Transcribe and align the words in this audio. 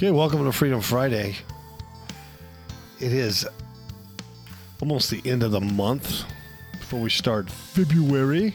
Okay, 0.00 0.12
welcome 0.12 0.44
to 0.44 0.52
Freedom 0.52 0.80
Friday. 0.80 1.34
It 3.00 3.12
is 3.12 3.44
almost 4.80 5.10
the 5.10 5.20
end 5.28 5.42
of 5.42 5.50
the 5.50 5.60
month 5.60 6.22
before 6.70 7.00
we 7.00 7.10
start 7.10 7.50
February. 7.50 8.54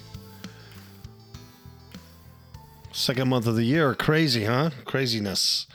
Second 2.93 3.27
month 3.27 3.45
of 3.45 3.57
the 3.57 3.65
year. 3.65 3.93
Crazy, 3.93 4.45
huh? 4.45 4.69
Craziness. 4.85 5.67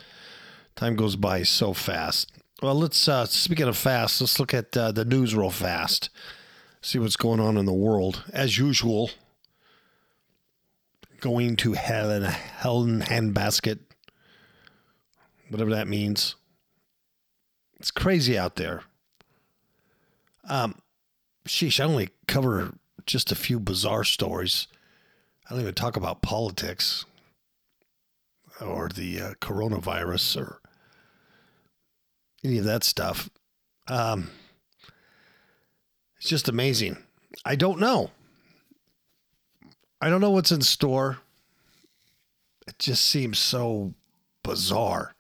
Time 0.75 0.97
goes 0.97 1.17
by 1.17 1.43
so 1.43 1.75
fast. 1.75 2.33
Well, 2.63 2.77
let's, 2.77 3.07
uh, 3.07 3.27
speaking 3.27 3.69
of 3.69 3.77
fast, 3.77 4.23
let's 4.23 4.41
look 4.41 4.55
at 4.55 4.75
uh, 4.75 4.93
the 4.93 5.05
news 5.05 5.35
real 5.35 5.51
fast. 5.51 6.09
See 6.81 6.99
what's 6.99 7.17
going 7.17 7.41
on 7.41 7.59
in 7.59 7.67
the 7.67 7.75
world. 7.75 8.25
As 8.33 8.57
usual, 8.57 9.11
going 11.21 11.57
to 11.57 11.75
hell 11.75 12.11
in 12.11 12.23
a 12.23 12.31
hell 12.31 12.85
in 12.85 13.01
handbasket 13.01 13.81
whatever 15.49 15.71
that 15.71 15.89
means. 15.89 16.35
It's 17.79 17.91
crazy 17.91 18.37
out 18.37 18.57
there. 18.57 18.83
Um, 20.49 20.81
sheesh, 21.47 21.81
I 21.81 21.85
only 21.85 22.11
cover 22.27 22.75
just 23.07 23.33
a 23.33 23.37
few 23.37 23.61
bizarre 23.61 24.05
stories. 24.05 24.67
I 25.47 25.55
don't 25.55 25.63
even 25.63 25.75
talk 25.75 25.97
about 25.97 26.23
politics 26.23 27.05
or 28.61 28.89
the 28.89 29.21
uh, 29.21 29.31
coronavirus 29.41 30.41
or 30.41 30.61
any 32.45 32.59
of 32.59 32.65
that 32.65 32.85
stuff. 32.85 33.31
Um, 33.87 34.31
it's 36.19 36.29
just 36.29 36.49
amazing. 36.49 36.99
I 37.45 37.57
don't 37.57 37.79
know. 37.79 38.11
I 40.01 40.11
don't 40.11 40.21
know 40.21 40.31
what's 40.31 40.53
in 40.53 40.63
store. 40.63 41.19
It 42.67 42.79
just 42.79 43.05
seems 43.05 43.39
so 43.39 43.95
bizarre. 44.43 45.15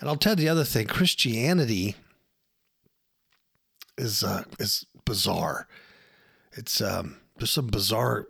And 0.00 0.08
I'll 0.08 0.16
tell 0.16 0.32
you 0.32 0.36
the 0.36 0.48
other 0.48 0.64
thing: 0.64 0.86
Christianity 0.86 1.94
is 3.98 4.24
uh, 4.24 4.44
is 4.58 4.86
bizarre. 5.04 5.68
It's 6.52 6.80
um, 6.80 7.20
there's 7.36 7.50
some 7.50 7.68
bizarre 7.68 8.28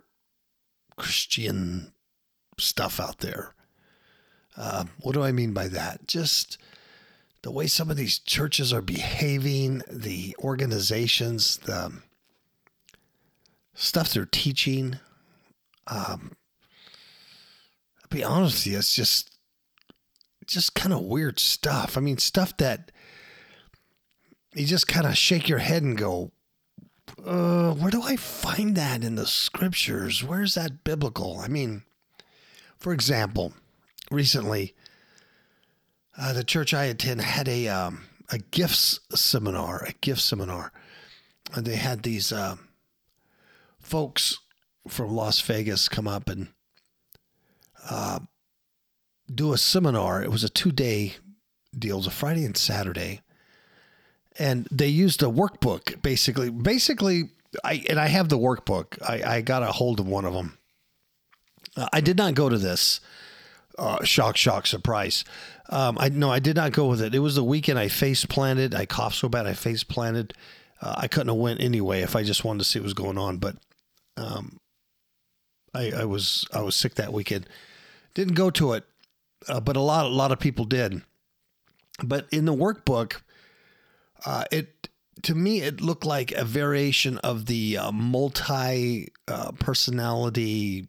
Christian 0.97 1.93
stuff 2.57 2.99
out 2.99 3.19
there. 3.19 3.55
Uh, 4.55 4.85
what 4.99 5.13
do 5.13 5.23
I 5.23 5.31
mean 5.31 5.53
by 5.53 5.67
that? 5.69 6.07
Just 6.07 6.57
the 7.41 7.51
way 7.51 7.67
some 7.67 7.89
of 7.89 7.97
these 7.97 8.19
churches 8.19 8.71
are 8.71 8.81
behaving, 8.81 9.81
the 9.89 10.35
organizations, 10.39 11.57
the 11.57 12.01
stuff 13.73 14.13
they're 14.13 14.25
teaching. 14.25 14.99
Um, 15.87 16.33
I'll 18.03 18.09
be 18.09 18.23
honest 18.23 18.65
with 18.65 18.73
you, 18.73 18.77
it's 18.77 18.95
just 18.95 19.30
just 20.53 20.75
kind 20.75 20.93
of 20.93 21.01
weird 21.01 21.39
stuff. 21.39 21.97
I 21.97 22.01
mean, 22.01 22.17
stuff 22.17 22.55
that 22.57 22.91
you 24.53 24.65
just 24.65 24.87
kind 24.87 25.05
of 25.05 25.17
shake 25.17 25.47
your 25.47 25.59
head 25.59 25.83
and 25.83 25.97
go, 25.97 26.31
uh, 27.25 27.73
where 27.73 27.91
do 27.91 28.01
I 28.01 28.15
find 28.15 28.75
that 28.75 29.03
in 29.03 29.15
the 29.15 29.27
scriptures? 29.27 30.23
Where's 30.23 30.55
that 30.55 30.83
biblical? 30.83 31.39
I 31.39 31.47
mean, 31.47 31.83
for 32.77 32.93
example, 32.93 33.53
recently, 34.09 34.73
uh, 36.17 36.33
the 36.33 36.43
church 36.43 36.73
I 36.73 36.85
attend 36.85 37.21
had 37.21 37.47
a 37.47 37.67
um, 37.67 38.03
a 38.29 38.37
gifts 38.37 38.99
seminar, 39.13 39.83
a 39.87 39.93
gift 39.93 40.21
seminar, 40.21 40.71
and 41.53 41.65
they 41.65 41.75
had 41.75 42.03
these 42.03 42.31
uh, 42.31 42.55
folks 43.79 44.39
from 44.87 45.13
Las 45.15 45.39
Vegas 45.41 45.87
come 45.89 46.07
up 46.07 46.29
and 46.29 46.49
uh, 47.89 48.19
do 49.33 49.53
a 49.53 49.57
seminar. 49.57 50.23
It 50.23 50.31
was 50.31 50.43
a 50.43 50.49
two 50.49 50.71
day 50.71 51.15
deal, 51.77 51.95
it 51.95 51.99
was 51.99 52.07
a 52.07 52.11
Friday 52.11 52.45
and 52.45 52.57
Saturday. 52.57 53.21
And 54.39 54.67
they 54.71 54.87
used 54.87 55.21
a 55.23 55.27
workbook 55.27 56.01
basically. 56.01 56.49
Basically, 56.49 57.29
I 57.63 57.83
and 57.89 57.99
I 57.99 58.07
have 58.07 58.29
the 58.29 58.37
workbook. 58.37 59.01
I, 59.01 59.37
I 59.37 59.41
got 59.41 59.63
a 59.63 59.67
hold 59.67 59.99
of 59.99 60.07
one 60.07 60.25
of 60.25 60.33
them. 60.33 60.57
Uh, 61.75 61.87
I 61.91 62.01
did 62.01 62.17
not 62.17 62.33
go 62.33 62.49
to 62.49 62.57
this. 62.57 63.01
Uh, 63.77 64.03
shock, 64.03 64.37
shock, 64.37 64.67
surprise. 64.67 65.23
Um, 65.69 65.97
I 65.99 66.09
no, 66.09 66.29
I 66.29 66.39
did 66.39 66.55
not 66.55 66.71
go 66.71 66.87
with 66.87 67.01
it. 67.01 67.15
It 67.15 67.19
was 67.19 67.35
the 67.35 67.43
weekend 67.43 67.79
I 67.79 67.87
face 67.87 68.25
planted. 68.25 68.73
I 68.73 68.85
coughed 68.85 69.17
so 69.17 69.29
bad 69.29 69.47
I 69.47 69.53
face 69.53 69.83
planted. 69.83 70.33
Uh, 70.81 70.95
I 70.97 71.07
couldn't 71.07 71.27
have 71.27 71.37
went 71.37 71.61
anyway 71.61 72.01
if 72.01 72.15
I 72.15 72.23
just 72.23 72.43
wanted 72.43 72.59
to 72.59 72.65
see 72.65 72.79
what 72.79 72.85
was 72.85 72.93
going 72.93 73.17
on. 73.17 73.37
But 73.37 73.57
um, 74.17 74.57
I, 75.73 75.91
I 75.91 76.05
was 76.05 76.45
I 76.53 76.61
was 76.61 76.75
sick 76.75 76.95
that 76.95 77.13
weekend. 77.13 77.47
Didn't 78.13 78.33
go 78.33 78.49
to 78.51 78.73
it 78.73 78.85
uh, 79.47 79.59
but 79.59 79.75
a 79.75 79.81
lot 79.81 80.05
a 80.05 80.09
lot 80.09 80.31
of 80.31 80.39
people 80.39 80.65
did. 80.65 81.01
But 82.03 82.27
in 82.31 82.45
the 82.45 82.53
workbook, 82.53 83.21
uh, 84.25 84.45
it 84.51 84.89
to 85.23 85.35
me 85.35 85.61
it 85.61 85.81
looked 85.81 86.05
like 86.05 86.31
a 86.31 86.43
variation 86.43 87.17
of 87.19 87.45
the 87.45 87.77
uh, 87.77 87.91
multi 87.91 89.11
uh, 89.27 89.51
personality 89.53 90.87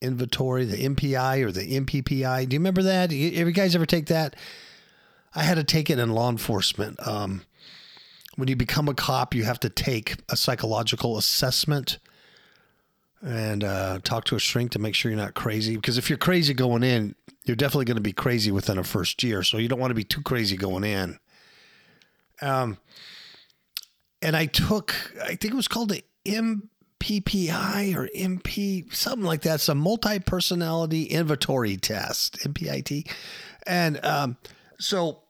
inventory, 0.00 0.64
the 0.64 0.76
MPI 0.76 1.42
or 1.44 1.50
the 1.50 1.80
MPPI. 1.80 2.48
Do 2.48 2.54
you 2.54 2.60
remember 2.60 2.82
that? 2.82 3.10
Have 3.10 3.12
you 3.12 3.52
guys 3.52 3.74
ever 3.74 3.86
take 3.86 4.06
that? 4.06 4.36
I 5.34 5.42
had 5.42 5.56
to 5.56 5.64
take 5.64 5.90
it 5.90 5.98
in 5.98 6.10
law 6.10 6.30
enforcement. 6.30 7.04
Um, 7.06 7.42
when 8.36 8.48
you 8.48 8.56
become 8.56 8.88
a 8.88 8.94
cop, 8.94 9.34
you 9.34 9.44
have 9.44 9.60
to 9.60 9.68
take 9.68 10.16
a 10.28 10.36
psychological 10.36 11.16
assessment 11.16 11.98
and 13.22 13.64
uh, 13.64 14.00
talk 14.04 14.24
to 14.24 14.36
a 14.36 14.38
shrink 14.38 14.72
to 14.72 14.78
make 14.78 14.94
sure 14.94 15.10
you're 15.10 15.20
not 15.20 15.34
crazy. 15.34 15.76
Because 15.76 15.98
if 15.98 16.10
you're 16.10 16.18
crazy 16.18 16.52
going 16.52 16.82
in, 16.82 17.14
you're 17.44 17.56
definitely 17.56 17.84
going 17.84 17.96
to 17.96 18.02
be 18.02 18.12
crazy 18.12 18.50
within 18.50 18.78
a 18.78 18.84
first 18.84 19.22
year. 19.22 19.42
So 19.42 19.58
you 19.58 19.68
don't 19.68 19.78
want 19.78 19.90
to 19.90 19.94
be 19.94 20.04
too 20.04 20.22
crazy 20.22 20.56
going 20.56 20.84
in. 20.84 21.18
Um, 22.40 22.78
and 24.22 24.36
I 24.36 24.46
took, 24.46 24.94
I 25.22 25.34
think 25.34 25.52
it 25.52 25.54
was 25.54 25.68
called 25.68 25.90
the 25.90 26.02
MPPI 26.24 27.94
or 27.94 28.08
MP, 28.16 28.92
something 28.94 29.24
like 29.24 29.42
that, 29.42 29.60
some 29.60 29.78
multi 29.78 30.18
personality 30.18 31.04
inventory 31.04 31.76
test, 31.76 32.38
MPIT. 32.38 33.10
And 33.66 34.04
um, 34.04 34.36
so 34.78 35.22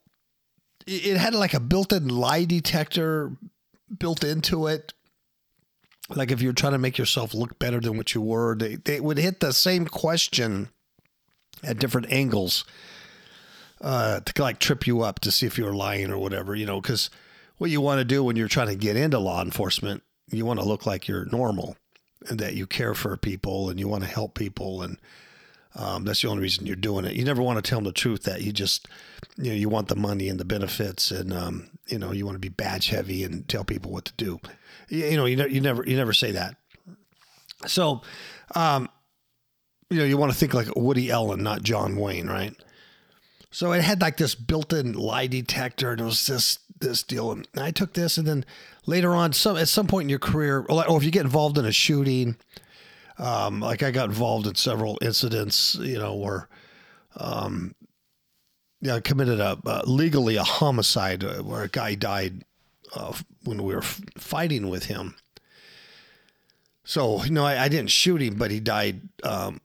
it 0.87 1.17
had 1.17 1.35
like 1.35 1.55
a 1.55 1.61
built 1.61 1.93
in 1.93 2.09
lie 2.09 2.45
detector 2.45 3.33
built 3.99 4.23
into 4.23 4.67
it 4.67 4.93
like 6.11 6.31
if 6.31 6.43
you're 6.43 6.53
trying 6.53 6.73
to 6.73 6.79
make 6.79 6.99
yourself 6.99 7.35
look 7.35 7.59
better 7.59 7.81
than 7.81 7.97
what 7.97 8.15
you 8.15 8.21
were, 8.21 8.55
they, 8.55 8.77
they 8.77 9.00
would 9.00 9.19
hit 9.19 9.41
the 9.41 9.53
same 9.53 9.87
question 9.87 10.69
at 11.64 11.78
different 11.78 12.12
angles 12.12 12.64
uh, 13.81 14.20
to 14.20 14.43
like 14.43 14.58
trip 14.58 14.87
you 14.87 15.02
up 15.02 15.20
to 15.20 15.31
see 15.31 15.46
if 15.46 15.58
you're 15.58 15.75
lying 15.75 16.11
or 16.11 16.19
whatever, 16.19 16.55
you 16.55 16.66
know, 16.66 16.81
because 16.81 17.11
what 17.58 17.70
you 17.70 17.81
want 17.81 17.99
to 17.99 18.05
do 18.05 18.25
when 18.25 18.37
you're 18.37 18.49
trying 18.49 18.69
to 18.69 18.75
get 18.75 18.96
into 18.96 19.19
law 19.19 19.43
enforcement, 19.43 20.02
you 20.31 20.46
want 20.46 20.61
to 20.61 20.66
look 20.66 20.87
like 20.87 21.06
you're 21.06 21.26
normal 21.26 21.76
and 22.28 22.38
that 22.38 22.55
you 22.55 22.66
care 22.66 22.94
for 22.94 23.16
people 23.16 23.69
and 23.69 23.78
you 23.78 23.88
want 23.88 24.02
to 24.02 24.08
help 24.08 24.34
people 24.34 24.82
and 24.82 24.99
um, 25.76 26.05
that's 26.05 26.22
the 26.22 26.28
only 26.28 26.43
reason 26.43 26.66
you're 26.66 26.76
doing 26.76 27.05
it. 27.05 27.14
You 27.14 27.25
never 27.25 27.43
want 27.43 27.62
to 27.62 27.69
tell 27.69 27.78
them 27.78 27.84
the 27.84 27.93
truth 27.93 28.22
that 28.25 28.43
you 28.43 28.52
just, 28.52 28.87
you 29.37 29.50
know, 29.50 29.56
you 29.56 29.69
want 29.69 29.88
the 29.88 29.96
money 29.96 30.28
and 30.28 30.38
the 30.38 30.44
benefits 30.44 31.11
and, 31.11 31.32
um, 31.32 31.69
you 31.88 31.99
know, 31.99 32.12
you 32.12 32.25
want 32.25 32.37
to 32.37 32.40
be 32.40 32.49
badge 32.49 32.88
heavy 32.88 33.25
and 33.25 33.49
tell 33.49 33.64
people 33.64 33.90
what 33.90 34.05
to 34.05 34.12
do. 34.16 34.38
You, 34.88 35.06
you 35.06 35.16
know, 35.16 35.25
you, 35.25 35.37
ne- 35.37 35.49
you 35.49 35.61
never, 35.61 35.84
you 35.84 35.96
never 35.96 36.12
say 36.12 36.31
that. 36.31 36.56
So, 37.66 38.02
um, 38.55 38.88
you 39.94 40.00
know, 40.00 40.06
you 40.06 40.17
want 40.17 40.32
to 40.32 40.38
think 40.38 40.55
like 40.55 40.67
Woody 40.75 41.12
Allen, 41.12 41.44
not 41.44 41.62
John 41.62 41.94
Wayne, 41.94 42.26
right? 42.26 42.52
So 43.52 43.70
it 43.70 43.82
had 43.82 44.00
like 44.00 44.17
this 44.17 44.35
built-in 44.35 44.94
lie 44.94 45.29
detector, 45.29 45.93
and 45.93 46.00
it 46.00 46.05
was 46.05 46.26
just 46.26 46.58
this 46.81 47.05
deal, 47.05 47.31
and 47.31 47.46
I 47.56 47.70
took 47.70 47.93
this, 47.93 48.19
and 48.19 48.26
then 48.26 48.44
later 48.87 49.14
on, 49.14 49.32
some 49.32 49.56
at 49.56 49.69
some 49.69 49.87
point 49.87 50.06
in 50.06 50.08
your 50.08 50.19
career, 50.19 50.67
or 50.69 50.96
if 50.96 51.05
you 51.05 51.12
get 51.12 51.25
involved 51.25 51.58
in 51.58 51.64
a 51.64 51.70
shooting, 51.70 52.37
um, 53.19 53.61
like 53.61 53.85
I 53.85 53.93
got 53.93 54.08
involved 54.08 54.49
in 54.49 54.56
several 54.56 54.99
incidents, 55.00 55.76
you 55.76 56.00
know, 56.00 56.17
where, 56.17 56.49
um, 57.17 57.76
yeah, 58.81 58.97
I 58.97 59.00
committed 59.00 59.38
a 59.38 59.56
uh, 59.64 59.82
legally 59.87 60.35
a 60.35 60.43
homicide 60.43 61.23
uh, 61.23 61.37
where 61.37 61.62
a 61.62 61.69
guy 61.69 61.94
died 61.94 62.43
uh, 62.97 63.12
when 63.44 63.62
we 63.62 63.73
were 63.73 63.82
f- 63.82 64.00
fighting 64.19 64.69
with 64.69 64.87
him. 64.87 65.14
So 66.82 67.23
you 67.23 67.31
know, 67.31 67.47
I, 67.47 67.62
I, 67.62 67.69
didn't 67.69 67.90
shoot 67.90 68.20
him, 68.20 68.35
but 68.35 68.50
he 68.50 68.58
died 68.58 69.00
um, 69.23 69.61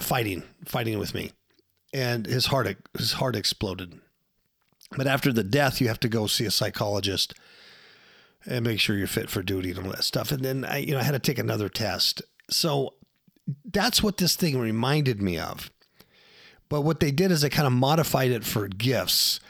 fighting, 0.00 0.42
fighting 0.64 0.98
with 0.98 1.14
me, 1.14 1.32
and 1.92 2.26
his 2.26 2.46
heart 2.46 2.76
his 2.96 3.12
heart 3.12 3.36
exploded. 3.36 4.00
But 4.96 5.06
after 5.06 5.32
the 5.32 5.44
death, 5.44 5.80
you 5.80 5.88
have 5.88 6.00
to 6.00 6.08
go 6.08 6.26
see 6.26 6.44
a 6.44 6.50
psychologist 6.50 7.34
and 8.46 8.64
make 8.64 8.78
sure 8.80 8.96
you're 8.96 9.06
fit 9.06 9.30
for 9.30 9.42
duty 9.42 9.70
and 9.70 9.80
all 9.80 9.90
that 9.92 10.04
stuff. 10.04 10.30
And 10.30 10.44
then 10.44 10.64
I, 10.64 10.78
you 10.78 10.92
know, 10.92 11.00
I 11.00 11.02
had 11.02 11.12
to 11.12 11.18
take 11.18 11.38
another 11.38 11.68
test. 11.68 12.22
So 12.50 12.94
that's 13.64 14.02
what 14.02 14.18
this 14.18 14.36
thing 14.36 14.58
reminded 14.58 15.20
me 15.20 15.38
of. 15.38 15.70
But 16.68 16.82
what 16.82 17.00
they 17.00 17.10
did 17.10 17.30
is 17.30 17.42
they 17.42 17.50
kind 17.50 17.66
of 17.66 17.72
modified 17.72 18.30
it 18.30 18.44
for 18.44 18.68
gifts, 18.68 19.40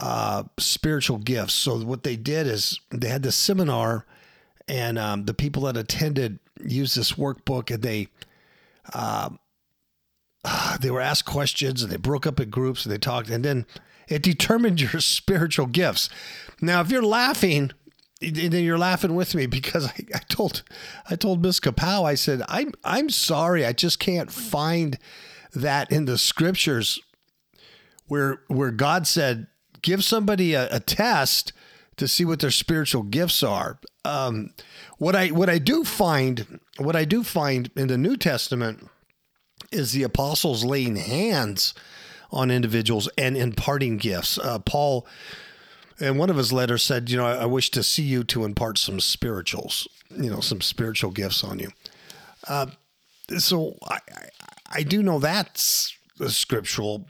uh, 0.00 0.44
spiritual 0.58 1.18
gifts. 1.18 1.54
So 1.54 1.78
what 1.78 2.02
they 2.02 2.16
did 2.16 2.46
is 2.46 2.80
they 2.90 3.08
had 3.08 3.22
this 3.22 3.36
seminar, 3.36 4.06
and 4.68 4.98
um, 4.98 5.24
the 5.24 5.34
people 5.34 5.62
that 5.62 5.76
attended 5.76 6.38
used 6.64 6.96
this 6.96 7.12
workbook, 7.12 7.72
and 7.72 7.82
they 7.82 8.08
uh, 8.92 9.30
they 10.80 10.90
were 10.90 11.00
asked 11.00 11.24
questions, 11.24 11.82
and 11.82 11.90
they 11.90 11.96
broke 11.96 12.26
up 12.26 12.40
in 12.40 12.50
groups, 12.50 12.84
and 12.84 12.92
they 12.92 12.98
talked, 12.98 13.28
and 13.28 13.44
then 13.44 13.66
it 14.08 14.22
determined 14.22 14.80
your 14.92 15.00
spiritual 15.00 15.66
gifts. 15.66 16.08
Now, 16.60 16.80
if 16.80 16.90
you're 16.90 17.02
laughing, 17.02 17.72
then 18.20 18.64
you're 18.64 18.78
laughing 18.78 19.14
with 19.14 19.34
me 19.34 19.46
because 19.46 19.86
I, 19.86 19.94
I 20.14 20.20
told 20.28 20.62
I 21.10 21.16
told 21.16 21.42
Miss 21.42 21.60
Kapow, 21.60 22.04
I 22.04 22.14
said, 22.14 22.42
I'm 22.48 22.72
I'm 22.84 23.10
sorry, 23.10 23.64
I 23.64 23.72
just 23.72 23.98
can't 23.98 24.30
find 24.30 24.98
that 25.54 25.90
in 25.90 26.06
the 26.06 26.18
scriptures 26.18 26.98
where 28.06 28.40
where 28.48 28.70
God 28.70 29.06
said, 29.06 29.48
give 29.82 30.02
somebody 30.02 30.54
a, 30.54 30.68
a 30.74 30.80
test 30.80 31.52
to 31.96 32.08
see 32.08 32.24
what 32.24 32.40
their 32.40 32.50
spiritual 32.50 33.02
gifts 33.02 33.42
are. 33.42 33.78
Um, 34.04 34.50
what 34.98 35.14
I 35.14 35.28
what 35.28 35.50
I 35.50 35.58
do 35.58 35.84
find 35.84 36.60
what 36.78 36.96
I 36.96 37.04
do 37.04 37.22
find 37.22 37.70
in 37.76 37.88
the 37.88 37.98
New 37.98 38.16
Testament 38.16 38.88
is 39.72 39.92
the 39.92 40.02
apostles 40.02 40.64
laying 40.64 40.96
hands 40.96 41.74
on 42.30 42.50
individuals 42.50 43.08
and 43.16 43.36
imparting 43.36 43.96
gifts. 43.96 44.38
Uh, 44.38 44.58
Paul, 44.58 45.06
in 45.98 46.18
one 46.18 46.30
of 46.30 46.36
his 46.36 46.52
letters, 46.52 46.82
said, 46.82 47.10
"You 47.10 47.18
know, 47.18 47.26
I, 47.26 47.34
I, 47.36 47.46
wish 47.46 47.70
to 47.70 47.82
see 47.82 48.02
you 48.02 48.24
to 48.24 48.44
impart 48.44 48.78
some 48.78 49.00
spirituals, 49.00 49.88
you 50.10 50.30
know, 50.30 50.40
some 50.40 50.60
spiritual 50.60 51.10
gifts 51.10 51.44
on 51.44 51.58
you." 51.58 51.70
Uh, 52.46 52.66
so 53.38 53.76
I, 53.84 53.98
I, 54.14 54.28
I 54.70 54.82
do 54.82 55.02
know 55.02 55.18
that's 55.18 55.96
scriptural. 56.26 57.06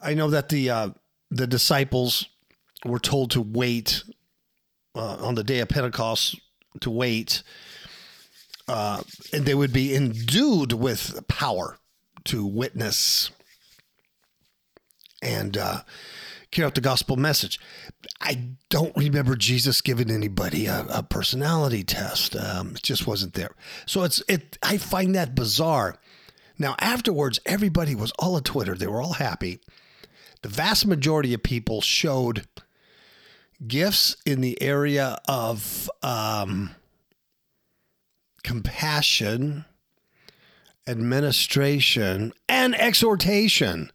I 0.00 0.14
know 0.14 0.30
that 0.30 0.48
the 0.48 0.70
uh, 0.70 0.90
the 1.30 1.46
disciples 1.46 2.26
were 2.84 2.98
told 2.98 3.30
to 3.32 3.40
wait 3.40 4.02
uh, 4.94 5.16
on 5.20 5.34
the 5.34 5.44
day 5.44 5.60
of 5.60 5.68
Pentecost 5.68 6.38
to 6.80 6.90
wait, 6.90 7.42
uh, 8.68 9.02
and 9.32 9.44
they 9.44 9.54
would 9.54 9.72
be 9.72 9.94
endued 9.94 10.72
with 10.72 11.26
power 11.28 11.78
to 12.24 12.46
witness 12.46 13.30
and 15.20 15.56
uh, 15.56 15.82
carry 16.50 16.66
out 16.66 16.74
the 16.74 16.80
gospel 16.80 17.16
message. 17.16 17.58
I 18.20 18.50
don't 18.68 18.96
remember 18.96 19.36
Jesus 19.36 19.80
giving 19.80 20.10
anybody 20.10 20.66
a, 20.66 20.84
a 20.88 21.02
personality 21.02 21.82
test. 21.82 22.36
Um, 22.36 22.72
it 22.76 22.82
just 22.82 23.06
wasn't 23.06 23.34
there. 23.34 23.50
So 23.86 24.04
it's 24.04 24.22
it. 24.28 24.58
I 24.62 24.78
find 24.78 25.14
that 25.14 25.34
bizarre. 25.34 25.96
Now 26.58 26.76
afterwards, 26.78 27.40
everybody 27.46 27.94
was 27.94 28.12
all 28.18 28.36
on 28.36 28.42
Twitter. 28.42 28.74
They 28.74 28.86
were 28.86 29.02
all 29.02 29.14
happy. 29.14 29.60
The 30.42 30.48
vast 30.48 30.86
majority 30.86 31.34
of 31.34 31.42
people 31.42 31.80
showed 31.80 32.46
gifts 33.66 34.16
in 34.26 34.40
the 34.40 34.60
area 34.60 35.18
of 35.28 35.88
um, 36.02 36.74
compassion, 38.42 39.64
administration, 40.86 42.32
and 42.48 42.74
exhortation. 42.74 43.90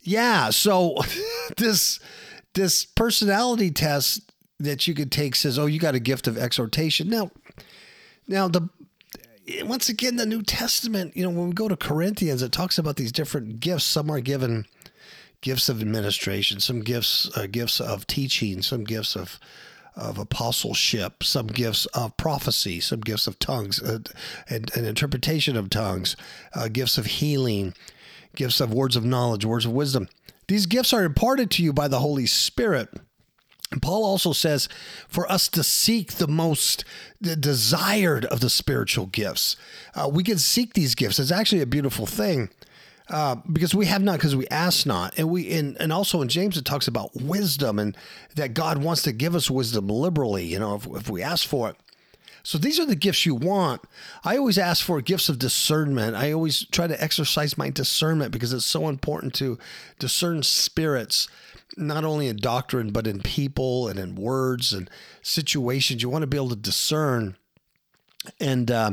Yeah. 0.00 0.50
So 0.50 0.98
this 1.56 2.00
this 2.54 2.84
personality 2.84 3.70
test 3.70 4.32
that 4.58 4.86
you 4.86 4.94
could 4.94 5.12
take 5.12 5.34
says, 5.34 5.58
"Oh, 5.58 5.66
you 5.66 5.78
got 5.78 5.94
a 5.94 6.00
gift 6.00 6.26
of 6.26 6.36
exhortation." 6.36 7.08
Now, 7.08 7.30
now 8.26 8.48
the 8.48 8.68
once 9.62 9.88
again 9.88 10.16
the 10.16 10.26
New 10.26 10.42
Testament, 10.42 11.16
you 11.16 11.22
know, 11.22 11.30
when 11.30 11.48
we 11.48 11.52
go 11.52 11.68
to 11.68 11.76
Corinthians, 11.76 12.42
it 12.42 12.52
talks 12.52 12.78
about 12.78 12.96
these 12.96 13.12
different 13.12 13.60
gifts. 13.60 13.84
Some 13.84 14.10
are 14.10 14.20
given 14.20 14.66
gifts 15.40 15.68
of 15.68 15.80
administration, 15.80 16.60
some 16.60 16.80
gifts 16.80 17.30
uh, 17.36 17.46
gifts 17.46 17.80
of 17.80 18.06
teaching, 18.06 18.62
some 18.62 18.84
gifts 18.84 19.16
of 19.16 19.38
of 19.94 20.18
apostleship, 20.18 21.22
some 21.22 21.46
gifts 21.46 21.86
of 21.86 22.16
prophecy, 22.16 22.80
some 22.80 23.00
gifts 23.00 23.26
of 23.26 23.38
tongues, 23.38 23.82
uh, 23.82 23.98
and, 24.48 24.70
and 24.74 24.86
interpretation 24.86 25.56
of 25.56 25.70
tongues, 25.70 26.16
uh, 26.54 26.68
gifts 26.68 26.98
of 26.98 27.06
healing, 27.06 27.74
gifts 28.34 28.60
of 28.60 28.72
words 28.72 28.96
of 28.96 29.04
knowledge, 29.04 29.44
words 29.44 29.66
of 29.66 29.72
wisdom. 29.72 30.08
These 30.48 30.66
gifts 30.66 30.92
are 30.92 31.04
imparted 31.04 31.50
to 31.52 31.62
you 31.62 31.72
by 31.72 31.88
the 31.88 32.00
Holy 32.00 32.26
Spirit. 32.26 32.88
And 33.70 33.80
Paul 33.80 34.04
also 34.04 34.32
says 34.32 34.68
for 35.08 35.30
us 35.32 35.48
to 35.48 35.62
seek 35.62 36.14
the 36.14 36.28
most 36.28 36.84
desired 37.20 38.26
of 38.26 38.40
the 38.40 38.50
spiritual 38.50 39.06
gifts. 39.06 39.56
Uh, 39.94 40.10
we 40.12 40.22
can 40.22 40.38
seek 40.38 40.74
these 40.74 40.94
gifts. 40.94 41.18
It's 41.18 41.32
actually 41.32 41.62
a 41.62 41.66
beautiful 41.66 42.04
thing. 42.04 42.50
Uh, 43.12 43.36
because 43.52 43.74
we 43.74 43.84
have 43.84 44.02
not 44.02 44.16
because 44.16 44.34
we 44.34 44.48
ask 44.48 44.86
not 44.86 45.12
and 45.18 45.28
we 45.28 45.52
and, 45.52 45.76
and 45.78 45.92
also 45.92 46.22
in 46.22 46.28
james 46.28 46.56
it 46.56 46.64
talks 46.64 46.88
about 46.88 47.14
wisdom 47.14 47.78
and 47.78 47.94
that 48.36 48.54
god 48.54 48.78
wants 48.78 49.02
to 49.02 49.12
give 49.12 49.34
us 49.34 49.50
wisdom 49.50 49.86
liberally 49.86 50.46
you 50.46 50.58
know 50.58 50.76
if, 50.76 50.86
if 50.86 51.10
we 51.10 51.22
ask 51.22 51.46
for 51.46 51.68
it 51.68 51.76
so 52.42 52.58
these 52.58 52.80
are 52.80 52.86
the 52.86 52.96
gifts 52.96 53.24
you 53.24 53.34
want. 53.34 53.82
I 54.24 54.36
always 54.36 54.58
ask 54.58 54.84
for 54.84 55.00
gifts 55.00 55.28
of 55.28 55.38
discernment. 55.38 56.16
I 56.16 56.32
always 56.32 56.66
try 56.66 56.86
to 56.86 57.02
exercise 57.02 57.56
my 57.56 57.70
discernment 57.70 58.32
because 58.32 58.52
it's 58.52 58.66
so 58.66 58.88
important 58.88 59.34
to 59.34 59.58
discern 59.98 60.42
spirits, 60.42 61.28
not 61.76 62.04
only 62.04 62.26
in 62.26 62.36
doctrine, 62.36 62.90
but 62.90 63.06
in 63.06 63.20
people 63.20 63.86
and 63.88 63.98
in 63.98 64.16
words 64.16 64.72
and 64.72 64.90
situations. 65.22 66.02
You 66.02 66.08
want 66.08 66.22
to 66.22 66.26
be 66.26 66.36
able 66.36 66.50
to 66.50 66.56
discern 66.56 67.36
and 68.38 68.70
uh, 68.70 68.92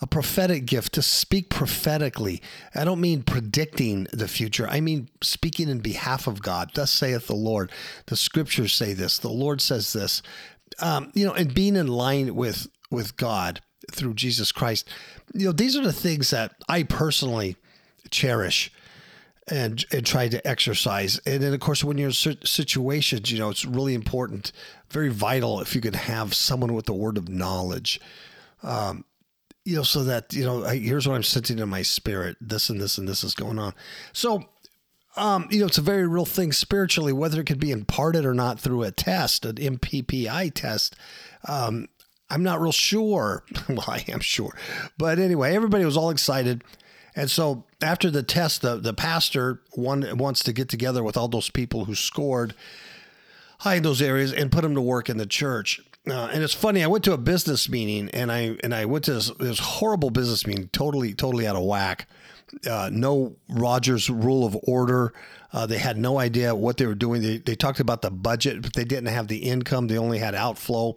a 0.00 0.06
prophetic 0.06 0.66
gift 0.66 0.94
to 0.94 1.02
speak 1.02 1.50
prophetically. 1.50 2.42
I 2.74 2.84
don't 2.84 3.00
mean 3.00 3.22
predicting 3.22 4.06
the 4.12 4.28
future. 4.28 4.68
I 4.68 4.80
mean 4.80 5.08
speaking 5.22 5.68
in 5.68 5.80
behalf 5.80 6.26
of 6.26 6.42
God. 6.42 6.70
Thus 6.74 6.90
saith 6.90 7.26
the 7.26 7.34
Lord. 7.34 7.72
The 8.06 8.16
scriptures 8.16 8.72
say 8.72 8.92
this. 8.92 9.18
The 9.18 9.28
Lord 9.28 9.60
says 9.60 9.92
this. 9.92 10.22
Um, 10.80 11.10
you 11.14 11.26
know, 11.26 11.32
and 11.32 11.52
being 11.52 11.76
in 11.76 11.88
line 11.88 12.34
with 12.34 12.68
with 12.90 13.16
God 13.16 13.60
through 13.90 14.14
Jesus 14.14 14.52
Christ. 14.52 14.88
You 15.34 15.46
know, 15.46 15.52
these 15.52 15.76
are 15.76 15.82
the 15.82 15.92
things 15.92 16.30
that 16.30 16.54
I 16.68 16.82
personally 16.82 17.56
cherish 18.10 18.70
and 19.50 19.84
and 19.92 20.04
try 20.04 20.28
to 20.28 20.46
exercise. 20.46 21.20
And 21.26 21.42
then, 21.42 21.54
of 21.54 21.60
course, 21.60 21.82
when 21.82 21.98
you're 21.98 22.08
in 22.08 22.44
situations, 22.44 23.30
you 23.30 23.38
know, 23.38 23.50
it's 23.50 23.64
really 23.64 23.94
important, 23.94 24.52
very 24.90 25.08
vital 25.08 25.60
if 25.60 25.74
you 25.74 25.80
can 25.80 25.94
have 25.94 26.34
someone 26.34 26.74
with 26.74 26.86
the 26.86 26.92
word 26.92 27.16
of 27.16 27.28
knowledge. 27.28 28.00
Um, 28.62 29.04
you 29.64 29.76
know, 29.76 29.82
so 29.82 30.04
that 30.04 30.32
you 30.32 30.44
know, 30.44 30.62
here's 30.62 31.06
what 31.06 31.14
I'm 31.14 31.22
sensing 31.22 31.58
in 31.58 31.68
my 31.68 31.82
spirit. 31.82 32.36
This 32.40 32.70
and 32.70 32.80
this 32.80 32.96
and 32.98 33.06
this 33.06 33.22
is 33.22 33.34
going 33.34 33.58
on. 33.58 33.74
So, 34.12 34.44
um, 35.16 35.46
you 35.50 35.60
know, 35.60 35.66
it's 35.66 35.78
a 35.78 35.82
very 35.82 36.06
real 36.06 36.24
thing 36.24 36.52
spiritually, 36.52 37.12
whether 37.12 37.40
it 37.40 37.46
could 37.46 37.60
be 37.60 37.70
imparted 37.70 38.24
or 38.24 38.34
not 38.34 38.58
through 38.58 38.84
a 38.84 38.90
test, 38.90 39.44
an 39.44 39.56
MPPI 39.56 40.54
test. 40.54 40.96
Um, 41.46 41.88
I'm 42.30 42.42
not 42.42 42.60
real 42.60 42.72
sure. 42.72 43.44
well, 43.68 43.84
I 43.86 44.04
am 44.08 44.20
sure. 44.20 44.56
But 44.96 45.18
anyway, 45.18 45.54
everybody 45.54 45.84
was 45.84 45.96
all 45.96 46.10
excited. 46.10 46.64
And 47.14 47.30
so 47.30 47.64
after 47.82 48.10
the 48.10 48.22
test, 48.22 48.62
the, 48.62 48.76
the 48.76 48.94
pastor 48.94 49.60
one, 49.72 50.18
wants 50.18 50.42
to 50.44 50.52
get 50.52 50.68
together 50.68 51.02
with 51.02 51.16
all 51.16 51.28
those 51.28 51.50
people 51.50 51.86
who 51.86 51.94
scored 51.94 52.54
high 53.60 53.76
in 53.76 53.82
those 53.82 54.00
areas 54.00 54.32
and 54.32 54.52
put 54.52 54.62
them 54.62 54.74
to 54.74 54.80
work 54.80 55.08
in 55.08 55.16
the 55.16 55.26
church. 55.26 55.80
Uh, 56.10 56.30
and 56.32 56.42
it's 56.42 56.54
funny. 56.54 56.82
I 56.82 56.86
went 56.86 57.04
to 57.04 57.12
a 57.12 57.18
business 57.18 57.68
meeting, 57.68 58.08
and 58.14 58.32
I 58.32 58.56
and 58.64 58.74
I 58.74 58.86
went 58.86 59.04
to 59.06 59.14
this, 59.14 59.30
this 59.38 59.58
horrible 59.58 60.10
business 60.10 60.46
meeting, 60.46 60.68
totally 60.72 61.12
totally 61.14 61.46
out 61.46 61.56
of 61.56 61.64
whack. 61.64 62.08
Uh, 62.68 62.88
no 62.92 63.36
Rogers 63.48 64.08
Rule 64.08 64.46
of 64.46 64.56
Order. 64.62 65.12
Uh, 65.52 65.66
they 65.66 65.78
had 65.78 65.98
no 65.98 66.18
idea 66.18 66.54
what 66.54 66.76
they 66.78 66.86
were 66.86 66.94
doing. 66.94 67.20
They, 67.20 67.38
they 67.38 67.54
talked 67.54 67.80
about 67.80 68.00
the 68.02 68.10
budget, 68.10 68.62
but 68.62 68.72
they 68.74 68.84
didn't 68.84 69.06
have 69.06 69.28
the 69.28 69.38
income. 69.38 69.86
They 69.88 69.98
only 69.98 70.18
had 70.18 70.34
outflow. 70.34 70.96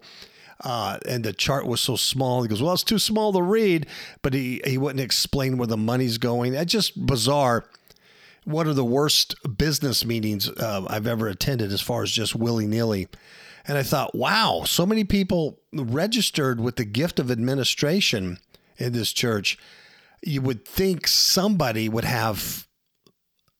Uh, 0.63 1.00
and 1.08 1.24
the 1.24 1.34
chart 1.34 1.65
was 1.65 1.82
so 1.82 1.96
small. 1.96 2.44
He 2.44 2.48
goes, 2.48 2.62
"Well, 2.62 2.74
it's 2.74 2.84
too 2.84 3.00
small 3.00 3.34
to 3.34 3.41
read," 3.41 3.88
but 4.22 4.34
he 4.34 4.62
he 4.65 4.77
wouldn't 4.77 5.01
explain 5.03 5.58
where 5.58 5.68
the 5.68 5.77
money's 5.77 6.18
going. 6.20 6.53
That's 6.53 6.72
just 6.72 7.06
bizarre. 7.06 7.65
one 8.44 8.68
of 8.68 8.75
the 8.75 8.86
worst 8.86 9.36
business 9.58 10.03
meetings 10.06 10.50
uh, 10.50 10.86
I've 10.88 11.08
ever 11.08 11.27
attended, 11.27 11.72
as 11.72 11.82
far 11.82 12.03
as 12.03 12.12
just 12.12 12.36
willy 12.36 12.65
nilly. 12.68 13.08
And 13.68 13.77
I 13.77 13.84
thought, 13.84 14.15
wow, 14.15 14.63
so 14.65 14.86
many 14.86 15.03
people 15.03 15.60
registered 15.74 16.60
with 16.60 16.75
the 16.77 16.86
gift 16.86 17.20
of 17.20 17.30
administration 17.30 18.39
in 18.77 18.94
this 18.94 19.13
church. 19.13 19.58
You 20.24 20.41
would 20.41 20.65
think 20.65 21.08
somebody 21.08 21.88
would 21.89 22.03
have 22.03 22.68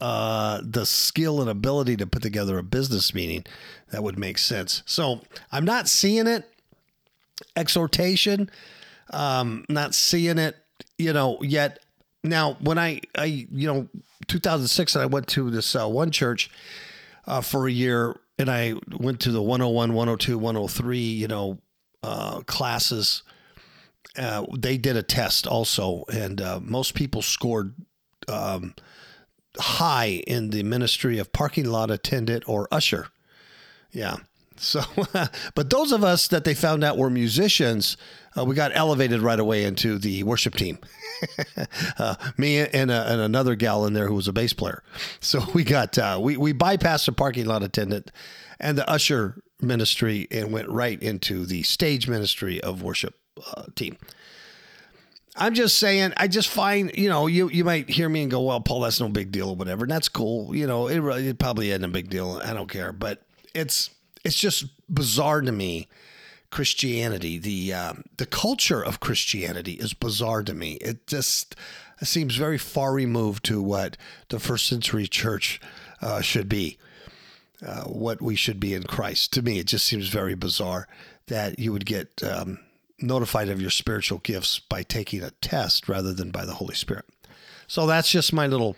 uh, 0.02 0.60
the 0.64 0.86
skill 0.86 1.42
and 1.42 1.50
ability 1.50 1.96
to 1.98 2.08
put 2.08 2.24
together 2.24 2.58
a 2.58 2.64
business 2.64 3.14
meeting 3.14 3.46
that 3.92 4.02
would 4.02 4.18
make 4.18 4.40
sense. 4.40 4.82
So 4.86 5.22
I'm 5.52 5.66
not 5.66 5.88
seeing 5.88 6.26
it. 6.26 6.50
Exhortation, 7.56 8.50
um, 9.12 9.66
not 9.70 9.94
seeing 9.94 10.38
it, 10.38 10.56
you 10.98 11.14
know, 11.14 11.38
yet. 11.42 11.80
Now, 12.24 12.58
when 12.62 12.78
I, 12.78 13.02
I, 13.18 13.26
you 13.26 13.68
know, 13.68 13.88
2006, 14.28 14.96
I 14.96 15.06
went 15.06 15.28
to 15.30 15.50
this 15.50 15.76
uh, 15.76 15.88
one 15.88 16.12
church 16.12 16.52
uh, 17.26 17.42
for 17.42 17.68
a 17.68 17.72
year, 17.72 18.20
and 18.42 18.50
I 18.50 18.74
went 18.90 19.20
to 19.22 19.32
the 19.32 19.42
101, 19.42 19.94
102, 19.94 20.38
103, 20.38 20.98
you 20.98 21.28
know, 21.28 21.60
uh, 22.02 22.42
classes. 22.42 23.22
Uh, 24.18 24.46
they 24.58 24.78
did 24.78 24.98
a 24.98 25.04
test 25.04 25.46
also, 25.46 26.04
and 26.12 26.42
uh, 26.42 26.60
most 26.62 26.96
people 26.96 27.22
scored 27.22 27.76
um, 28.28 28.74
high 29.60 30.24
in 30.26 30.50
the 30.50 30.64
ministry 30.64 31.20
of 31.20 31.32
parking 31.32 31.66
lot 31.66 31.92
attendant 31.92 32.44
or 32.48 32.68
usher. 32.72 33.10
Yeah. 33.92 34.18
So, 34.62 34.82
but 35.56 35.70
those 35.70 35.92
of 35.92 36.04
us 36.04 36.28
that 36.28 36.44
they 36.44 36.54
found 36.54 36.84
out 36.84 36.98
were 36.98 37.10
musicians, 37.10 37.98
uh, 38.38 38.46
we 38.46 38.56
got 38.56 38.72
elevated 38.76 39.22
right 39.22 39.40
away 39.40 39.64
into 39.64 39.98
the 39.98 40.24
worship 40.24 40.56
team. 40.56 40.78
uh, 41.98 42.16
me 42.38 42.60
and, 42.60 42.92
uh, 42.92 43.06
and, 43.08 43.22
another 43.22 43.56
gal 43.56 43.86
in 43.86 43.94
there 43.94 44.08
who 44.08 44.16
was 44.16 44.28
a 44.28 44.34
bass 44.34 44.54
player. 44.54 44.84
So 45.20 45.44
we 45.54 45.64
got 45.64 45.98
uh, 45.98 46.20
we 46.22 46.38
we 46.38 46.54
bypassed 46.54 47.08
the 47.08 47.12
parking 47.12 47.46
lot 47.46 47.64
attendant 47.64 48.12
and 48.60 48.78
the 48.78 48.88
usher 48.90 49.42
ministry 49.60 50.28
and 50.32 50.52
went 50.52 50.70
right 50.70 51.02
into 51.02 51.46
the 51.46 51.64
stage 51.64 52.08
ministry 52.08 52.62
of 52.62 52.84
worship 52.84 53.16
uh, 53.56 53.66
team. 53.76 53.98
I'm 55.36 55.54
just 55.54 55.78
saying, 55.78 56.14
I 56.18 56.28
just 56.28 56.50
find, 56.50 56.92
you 56.94 57.08
know, 57.08 57.28
you, 57.28 57.50
you 57.50 57.64
might 57.64 57.90
hear 57.90 58.10
me 58.10 58.22
and 58.22 58.30
go, 58.30 58.42
well, 58.42 58.60
Paul, 58.60 58.82
that's 58.82 59.00
no 59.00 59.08
big 59.08 59.32
deal 59.32 59.50
or 59.50 59.56
whatever. 59.56 59.86
And 59.86 59.92
that's 59.92 60.10
cool. 60.10 60.54
You 60.54 60.68
know, 60.68 60.88
it, 60.88 61.00
it 61.26 61.40
probably 61.40 61.72
isn't 61.72 61.86
a 61.86 61.88
big 61.88 62.10
deal. 62.10 62.42
I 62.44 62.54
don't 62.54 62.70
care. 62.70 62.92
But 62.92 63.24
it's, 63.56 63.92
it's 64.24 64.38
just 64.38 64.66
bizarre 64.94 65.42
to 65.42 65.52
me. 65.52 65.88
Christianity, 66.50 67.38
the 67.38 67.74
um, 67.74 68.04
the 68.18 68.26
culture 68.26 68.84
of 68.84 69.00
Christianity 69.00 69.74
is 69.74 69.94
bizarre 69.94 70.44
to 70.44 70.54
me. 70.54 70.74
It 70.74 71.08
just 71.08 71.56
seems 72.04 72.36
very 72.36 72.58
far 72.58 72.94
removed 72.94 73.46
to 73.46 73.62
what 73.62 73.96
the 74.28 74.40
first 74.40 74.68
century 74.68 75.08
church 75.08 75.62
uh, 76.02 76.20
should 76.20 76.50
be, 76.50 76.78
uh, 77.66 77.84
what 77.84 78.22
we 78.22 78.36
should 78.36 78.60
be 78.60 78.74
in 78.74 78.84
Christ. 78.84 79.32
To 79.34 79.42
me, 79.42 79.60
it 79.60 79.68
just 79.68 79.86
seems 79.86 80.10
very 80.10 80.36
bizarre 80.36 80.90
that 81.28 81.58
you 81.58 81.72
would 81.72 81.86
get 81.86 82.22
um, 82.22 82.60
notified 83.00 83.48
of 83.50 83.62
your 83.62 83.70
spiritual 83.70 84.20
gifts 84.20 84.60
by 84.60 84.84
taking 84.84 85.24
a 85.24 85.32
test 85.32 85.88
rather 85.88 86.14
than 86.14 86.32
by 86.32 86.46
the 86.46 86.56
Holy 86.56 86.76
Spirit. 86.76 87.06
So 87.68 87.88
that's 87.88 88.12
just 88.12 88.34
my 88.34 88.48
little 88.48 88.76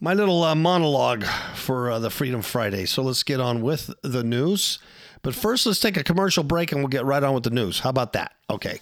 my 0.00 0.14
little 0.14 0.44
uh, 0.44 0.54
monologue 0.54 1.24
for 1.54 1.90
uh, 1.90 1.98
the 1.98 2.10
Freedom 2.10 2.42
Friday. 2.42 2.86
So 2.86 3.02
let's 3.02 3.22
get 3.22 3.40
on 3.40 3.62
with 3.62 3.92
the 4.02 4.22
news. 4.22 4.78
But 5.22 5.34
first, 5.34 5.66
let's 5.66 5.80
take 5.80 5.96
a 5.96 6.04
commercial 6.04 6.44
break 6.44 6.70
and 6.70 6.80
we'll 6.80 6.88
get 6.88 7.04
right 7.04 7.22
on 7.22 7.34
with 7.34 7.42
the 7.42 7.50
news. 7.50 7.80
How 7.80 7.90
about 7.90 8.12
that? 8.12 8.34
Okay. 8.48 8.78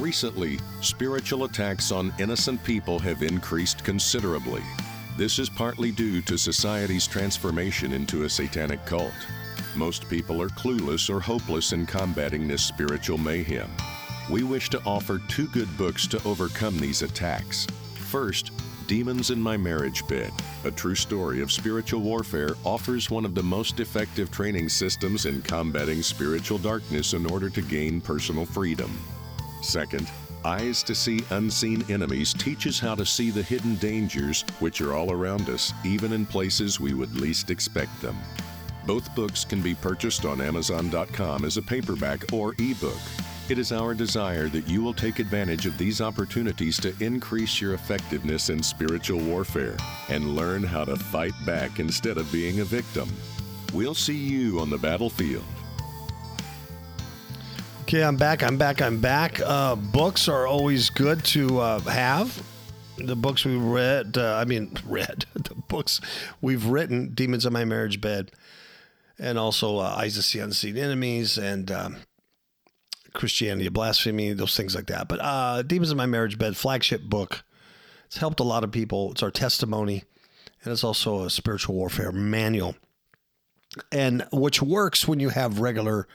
Recently, 0.00 0.58
spiritual 0.80 1.44
attacks 1.44 1.90
on 1.92 2.12
innocent 2.18 2.62
people 2.64 2.98
have 2.98 3.22
increased 3.22 3.84
considerably. 3.84 4.62
This 5.16 5.38
is 5.38 5.48
partly 5.48 5.90
due 5.90 6.22
to 6.22 6.38
society's 6.38 7.06
transformation 7.06 7.92
into 7.92 8.24
a 8.24 8.30
satanic 8.30 8.84
cult. 8.86 9.12
Most 9.74 10.08
people 10.08 10.40
are 10.40 10.48
clueless 10.50 11.12
or 11.12 11.20
hopeless 11.20 11.72
in 11.72 11.86
combating 11.86 12.46
this 12.46 12.64
spiritual 12.64 13.18
mayhem. 13.18 13.70
We 14.30 14.42
wish 14.42 14.68
to 14.70 14.82
offer 14.84 15.20
two 15.28 15.48
good 15.48 15.74
books 15.76 16.06
to 16.08 16.22
overcome 16.24 16.78
these 16.78 17.02
attacks. 17.02 17.66
First, 18.08 18.52
Demons 18.86 19.28
in 19.28 19.38
My 19.38 19.58
Marriage 19.58 20.06
Bed, 20.08 20.32
a 20.64 20.70
true 20.70 20.94
story 20.94 21.42
of 21.42 21.52
spiritual 21.52 22.00
warfare, 22.00 22.54
offers 22.64 23.10
one 23.10 23.26
of 23.26 23.34
the 23.34 23.42
most 23.42 23.80
effective 23.80 24.30
training 24.30 24.70
systems 24.70 25.26
in 25.26 25.42
combating 25.42 26.02
spiritual 26.02 26.56
darkness 26.56 27.12
in 27.12 27.30
order 27.30 27.50
to 27.50 27.60
gain 27.60 28.00
personal 28.00 28.46
freedom. 28.46 28.90
Second, 29.60 30.10
Eyes 30.42 30.82
to 30.84 30.94
See 30.94 31.22
Unseen 31.28 31.84
Enemies 31.90 32.32
teaches 32.32 32.80
how 32.80 32.94
to 32.94 33.04
see 33.04 33.30
the 33.30 33.42
hidden 33.42 33.74
dangers 33.74 34.42
which 34.58 34.80
are 34.80 34.94
all 34.94 35.12
around 35.12 35.50
us, 35.50 35.74
even 35.84 36.14
in 36.14 36.24
places 36.24 36.80
we 36.80 36.94
would 36.94 37.14
least 37.14 37.50
expect 37.50 38.00
them. 38.00 38.16
Both 38.86 39.14
books 39.14 39.44
can 39.44 39.60
be 39.60 39.74
purchased 39.74 40.24
on 40.24 40.40
Amazon.com 40.40 41.44
as 41.44 41.58
a 41.58 41.62
paperback 41.62 42.32
or 42.32 42.54
ebook. 42.58 42.96
It 43.48 43.58
is 43.58 43.72
our 43.72 43.94
desire 43.94 44.50
that 44.50 44.68
you 44.68 44.82
will 44.82 44.92
take 44.92 45.20
advantage 45.20 45.64
of 45.64 45.78
these 45.78 46.02
opportunities 46.02 46.78
to 46.80 46.94
increase 47.00 47.62
your 47.62 47.72
effectiveness 47.72 48.50
in 48.50 48.62
spiritual 48.62 49.20
warfare 49.20 49.74
and 50.10 50.36
learn 50.36 50.62
how 50.62 50.84
to 50.84 50.96
fight 50.96 51.32
back 51.46 51.80
instead 51.80 52.18
of 52.18 52.30
being 52.30 52.60
a 52.60 52.64
victim. 52.64 53.08
We'll 53.72 53.94
see 53.94 54.18
you 54.18 54.60
on 54.60 54.68
the 54.68 54.76
battlefield. 54.76 55.44
Okay, 57.84 58.04
I'm 58.04 58.16
back. 58.16 58.42
I'm 58.42 58.58
back. 58.58 58.82
I'm 58.82 59.00
back. 59.00 59.40
Uh, 59.42 59.76
books 59.76 60.28
are 60.28 60.46
always 60.46 60.90
good 60.90 61.24
to 61.26 61.58
uh, 61.58 61.78
have. 61.80 62.42
The 62.98 63.16
books 63.16 63.46
we 63.46 63.56
read, 63.56 64.18
uh, 64.18 64.36
I 64.36 64.44
mean, 64.44 64.76
read, 64.86 65.24
the 65.34 65.54
books 65.54 66.02
we've 66.42 66.66
written, 66.66 67.14
Demons 67.14 67.46
in 67.46 67.54
My 67.54 67.64
Marriage 67.64 68.02
Bed 68.02 68.30
and 69.18 69.38
also 69.38 69.78
uh, 69.78 69.96
Eyes 69.96 70.16
to 70.16 70.22
See 70.22 70.38
Unseen 70.38 70.76
Enemies 70.76 71.38
and 71.38 71.70
um, 71.70 71.96
Christianity 73.18 73.68
Blasphemy, 73.68 74.32
those 74.32 74.56
things 74.56 74.74
like 74.74 74.86
that. 74.86 75.08
But 75.08 75.20
uh, 75.20 75.62
Demons 75.62 75.90
in 75.90 75.96
My 75.96 76.06
Marriage 76.06 76.38
Bed, 76.38 76.56
flagship 76.56 77.02
book. 77.02 77.44
It's 78.06 78.16
helped 78.16 78.40
a 78.40 78.44
lot 78.44 78.64
of 78.64 78.72
people. 78.72 79.12
It's 79.12 79.22
our 79.22 79.30
testimony, 79.30 80.04
and 80.64 80.72
it's 80.72 80.84
also 80.84 81.24
a 81.24 81.30
spiritual 81.30 81.74
warfare 81.74 82.12
manual, 82.12 82.76
and 83.92 84.24
which 84.32 84.62
works 84.62 85.06
when 85.06 85.20
you 85.20 85.28
have 85.28 85.60
regular 85.60 86.08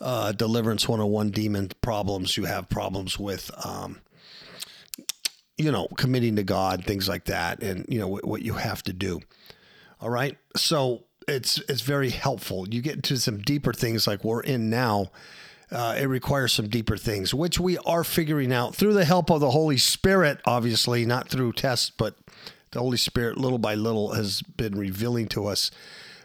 uh, 0.00 0.30
deliverance 0.30 0.88
101 0.88 1.30
demon 1.30 1.70
problems. 1.80 2.36
You 2.36 2.44
have 2.44 2.68
problems 2.68 3.18
with. 3.18 3.50
Um, 3.66 4.00
you 5.58 5.72
know, 5.72 5.88
committing 5.96 6.36
to 6.36 6.42
God, 6.42 6.84
things 6.84 7.08
like 7.08 7.24
that, 7.24 7.62
and 7.62 7.86
you 7.88 7.98
know 7.98 8.08
what, 8.08 8.26
what 8.26 8.42
you 8.42 8.52
have 8.52 8.82
to 8.82 8.92
do. 8.92 9.20
All 10.02 10.10
right. 10.10 10.36
So 10.54 11.04
it's 11.26 11.58
it's 11.68 11.80
very 11.80 12.10
helpful. 12.10 12.68
You 12.68 12.82
get 12.82 12.96
into 12.96 13.16
some 13.16 13.38
deeper 13.38 13.72
things 13.72 14.06
like 14.06 14.24
we're 14.24 14.42
in 14.42 14.70
now. 14.70 15.10
Uh, 15.70 15.96
it 15.98 16.04
requires 16.06 16.52
some 16.52 16.68
deeper 16.68 16.96
things, 16.96 17.34
which 17.34 17.58
we 17.58 17.76
are 17.78 18.04
figuring 18.04 18.52
out 18.52 18.74
through 18.74 18.94
the 18.94 19.04
help 19.04 19.30
of 19.30 19.40
the 19.40 19.50
Holy 19.50 19.76
Spirit, 19.76 20.40
obviously, 20.44 21.04
not 21.04 21.28
through 21.28 21.52
tests, 21.52 21.90
but 21.90 22.16
the 22.70 22.78
Holy 22.78 22.96
Spirit, 22.96 23.36
little 23.36 23.58
by 23.58 23.74
little, 23.74 24.12
has 24.12 24.42
been 24.42 24.78
revealing 24.78 25.26
to 25.28 25.46
us 25.46 25.70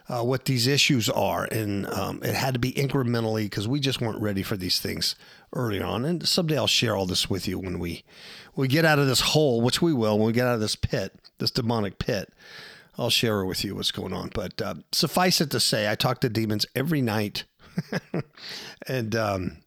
uh, 0.09 0.21
what 0.21 0.45
these 0.45 0.67
issues 0.67 1.09
are. 1.09 1.45
And 1.45 1.87
um, 1.87 2.21
it 2.23 2.35
had 2.35 2.53
to 2.53 2.59
be 2.59 2.73
incrementally 2.73 3.45
because 3.45 3.67
we 3.67 3.79
just 3.79 4.01
weren't 4.01 4.21
ready 4.21 4.43
for 4.43 4.57
these 4.57 4.79
things 4.79 5.15
early 5.53 5.81
on. 5.81 6.05
And 6.05 6.27
someday 6.27 6.57
I'll 6.57 6.67
share 6.67 6.95
all 6.95 7.05
this 7.05 7.29
with 7.29 7.47
you 7.47 7.57
when 7.57 7.79
we, 7.79 8.03
we 8.55 8.67
get 8.67 8.85
out 8.85 8.99
of 8.99 9.07
this 9.07 9.21
hole, 9.21 9.61
which 9.61 9.81
we 9.81 9.93
will, 9.93 10.17
when 10.17 10.27
we 10.27 10.33
get 10.33 10.47
out 10.47 10.55
of 10.55 10.59
this 10.59 10.75
pit, 10.75 11.15
this 11.37 11.51
demonic 11.51 11.97
pit. 11.97 12.31
I'll 12.97 13.09
share 13.09 13.45
with 13.45 13.63
you 13.63 13.75
what's 13.75 13.91
going 13.91 14.13
on. 14.13 14.31
But 14.33 14.61
uh, 14.61 14.75
suffice 14.91 15.39
it 15.39 15.49
to 15.51 15.59
say, 15.59 15.89
I 15.89 15.95
talk 15.95 16.19
to 16.21 16.29
demons 16.29 16.65
every 16.75 17.01
night, 17.01 17.45
and 18.87 19.15
um, 19.15 19.57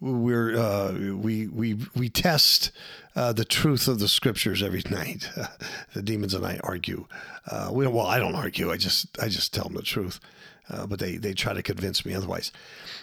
we're 0.00 0.56
uh, 0.56 0.92
we 0.92 1.46
we 1.48 1.76
we 1.94 2.08
test 2.08 2.70
uh, 3.16 3.32
the 3.32 3.44
truth 3.44 3.88
of 3.88 3.98
the 3.98 4.08
scriptures 4.08 4.62
every 4.62 4.82
night. 4.90 5.28
the 5.94 6.02
demons 6.02 6.34
and 6.34 6.46
I 6.46 6.60
argue. 6.62 7.06
Uh, 7.46 7.70
we 7.72 7.86
well, 7.86 8.06
I 8.06 8.18
don't 8.18 8.34
argue. 8.34 8.70
I 8.70 8.76
just 8.76 9.06
I 9.20 9.28
just 9.28 9.52
tell 9.52 9.64
them 9.64 9.74
the 9.74 9.82
truth. 9.82 10.20
Uh, 10.68 10.86
but 10.86 11.00
they, 11.00 11.16
they 11.16 11.34
try 11.34 11.52
to 11.52 11.64
convince 11.64 12.06
me 12.06 12.14
otherwise. 12.14 12.52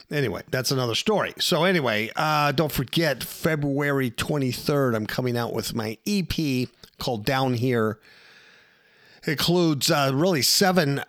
Anyway, 0.09 0.41
that's 0.49 0.71
another 0.71 0.95
story. 0.95 1.33
So, 1.37 1.65
anyway, 1.65 2.09
uh, 2.15 2.53
don't 2.53 2.71
forget 2.71 3.21
February 3.21 4.09
23rd, 4.09 4.95
I'm 4.95 5.05
coming 5.05 5.35
out 5.35 5.51
with 5.51 5.75
my 5.75 5.97
EP 6.07 6.69
called 6.97 7.25
Down 7.25 7.55
Here 7.55 7.99
includes 9.27 9.91
uh, 9.91 10.11
really 10.13 10.41
seven 10.41 11.03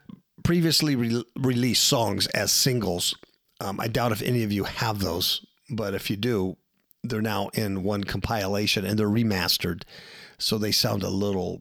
previously 0.48 0.96
re- 0.96 1.24
released 1.36 1.84
songs 1.84 2.26
as 2.28 2.50
singles. 2.50 3.14
Um, 3.60 3.78
I 3.78 3.86
doubt 3.86 4.12
if 4.12 4.22
any 4.22 4.44
of 4.44 4.50
you 4.50 4.64
have 4.64 5.00
those, 5.00 5.44
but 5.68 5.92
if 5.92 6.08
you 6.08 6.16
do, 6.16 6.56
they're 7.04 7.20
now 7.20 7.50
in 7.52 7.82
one 7.82 8.02
compilation 8.02 8.86
and 8.86 8.98
they're 8.98 9.10
remastered, 9.10 9.82
so 10.38 10.56
they 10.56 10.72
sound 10.72 11.02
a 11.02 11.10
little, 11.10 11.60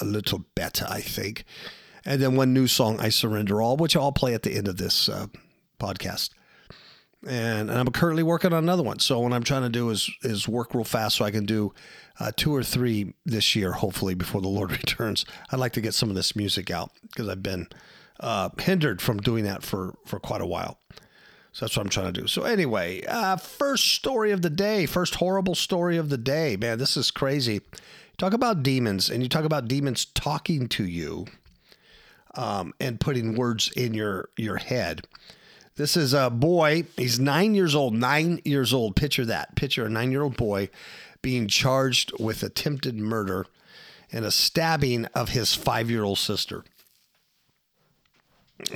a 0.00 0.04
little 0.04 0.44
better, 0.56 0.84
I 0.88 1.00
think. 1.00 1.44
And 2.04 2.20
then 2.20 2.34
one 2.34 2.52
new 2.52 2.66
song, 2.66 2.98
"I 2.98 3.08
Surrender 3.08 3.62
All," 3.62 3.76
which 3.76 3.94
I'll 3.94 4.10
play 4.10 4.34
at 4.34 4.42
the 4.42 4.56
end 4.56 4.66
of 4.66 4.78
this 4.78 5.08
uh, 5.08 5.28
podcast. 5.78 6.30
And, 7.26 7.70
and 7.70 7.78
I'm 7.78 7.88
currently 7.88 8.22
working 8.22 8.52
on 8.52 8.64
another 8.64 8.82
one. 8.82 8.98
So 8.98 9.20
what 9.20 9.32
I'm 9.32 9.44
trying 9.44 9.62
to 9.62 9.68
do 9.68 9.90
is 9.90 10.10
is 10.22 10.48
work 10.48 10.74
real 10.74 10.84
fast 10.84 11.16
so 11.16 11.24
I 11.24 11.30
can 11.30 11.46
do 11.46 11.72
uh, 12.18 12.32
two 12.36 12.54
or 12.54 12.62
three 12.62 13.14
this 13.24 13.54
year, 13.56 13.72
hopefully 13.72 14.14
before 14.14 14.40
the 14.40 14.48
Lord 14.48 14.70
returns. 14.72 15.24
I'd 15.50 15.60
like 15.60 15.72
to 15.72 15.80
get 15.80 15.94
some 15.94 16.08
of 16.08 16.16
this 16.16 16.36
music 16.36 16.70
out 16.70 16.90
because 17.02 17.28
I've 17.28 17.42
been 17.42 17.68
uh, 18.20 18.50
hindered 18.58 19.00
from 19.00 19.18
doing 19.18 19.44
that 19.44 19.62
for 19.62 19.94
for 20.06 20.18
quite 20.18 20.40
a 20.40 20.46
while. 20.46 20.78
So 21.52 21.66
that's 21.66 21.76
what 21.76 21.84
I'm 21.84 21.90
trying 21.90 22.12
to 22.12 22.20
do. 22.20 22.26
So 22.26 22.44
anyway, 22.44 23.04
uh, 23.06 23.36
first 23.36 23.94
story 23.94 24.30
of 24.30 24.40
the 24.40 24.48
day, 24.48 24.86
first 24.86 25.16
horrible 25.16 25.54
story 25.54 25.98
of 25.98 26.08
the 26.08 26.16
day. 26.16 26.56
Man, 26.56 26.78
this 26.78 26.96
is 26.96 27.10
crazy. 27.10 27.60
Talk 28.16 28.32
about 28.32 28.62
demons, 28.62 29.10
and 29.10 29.22
you 29.22 29.28
talk 29.28 29.44
about 29.44 29.68
demons 29.68 30.06
talking 30.06 30.66
to 30.68 30.84
you 30.86 31.26
um, 32.34 32.72
and 32.80 33.00
putting 33.00 33.34
words 33.34 33.70
in 33.76 33.94
your 33.94 34.30
your 34.36 34.56
head. 34.56 35.06
This 35.76 35.96
is 35.96 36.12
a 36.12 36.28
boy. 36.28 36.84
He's 36.96 37.18
nine 37.18 37.54
years 37.54 37.74
old. 37.74 37.94
Nine 37.94 38.40
years 38.44 38.74
old. 38.74 38.94
Picture 38.94 39.24
that. 39.24 39.56
Picture 39.56 39.86
a 39.86 39.88
nine 39.88 40.10
year 40.10 40.22
old 40.22 40.36
boy 40.36 40.68
being 41.22 41.48
charged 41.48 42.12
with 42.18 42.42
attempted 42.42 42.96
murder 42.98 43.46
and 44.12 44.24
a 44.24 44.30
stabbing 44.30 45.06
of 45.06 45.30
his 45.30 45.54
five 45.54 45.90
year 45.90 46.02
old 46.02 46.18
sister. 46.18 46.64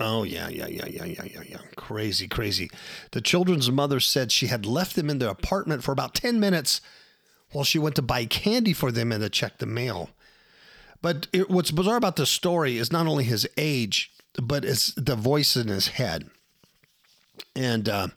Oh, 0.00 0.24
yeah, 0.24 0.48
yeah, 0.48 0.66
yeah, 0.66 0.86
yeah, 0.86 1.04
yeah, 1.04 1.24
yeah, 1.24 1.42
yeah. 1.48 1.58
Crazy, 1.76 2.26
crazy. 2.26 2.70
The 3.12 3.20
children's 3.20 3.70
mother 3.70 4.00
said 4.00 4.32
she 4.32 4.48
had 4.48 4.66
left 4.66 4.96
them 4.96 5.08
in 5.08 5.18
their 5.18 5.28
apartment 5.28 5.84
for 5.84 5.92
about 5.92 6.14
10 6.14 6.40
minutes 6.40 6.80
while 7.52 7.62
she 7.62 7.78
went 7.78 7.94
to 7.96 8.02
buy 8.02 8.24
candy 8.24 8.72
for 8.72 8.90
them 8.90 9.12
and 9.12 9.22
to 9.22 9.30
check 9.30 9.58
the 9.58 9.66
mail. 9.66 10.10
But 11.02 11.28
it, 11.32 11.48
what's 11.50 11.70
bizarre 11.70 11.96
about 11.96 12.16
this 12.16 12.30
story 12.30 12.78
is 12.78 12.90
not 12.90 13.06
only 13.06 13.24
his 13.24 13.46
age, 13.56 14.10
but 14.42 14.64
it's 14.64 14.92
the 14.94 15.14
voice 15.14 15.56
in 15.56 15.68
his 15.68 15.88
head 15.88 16.30
and 17.54 17.88
uh, 17.88 18.08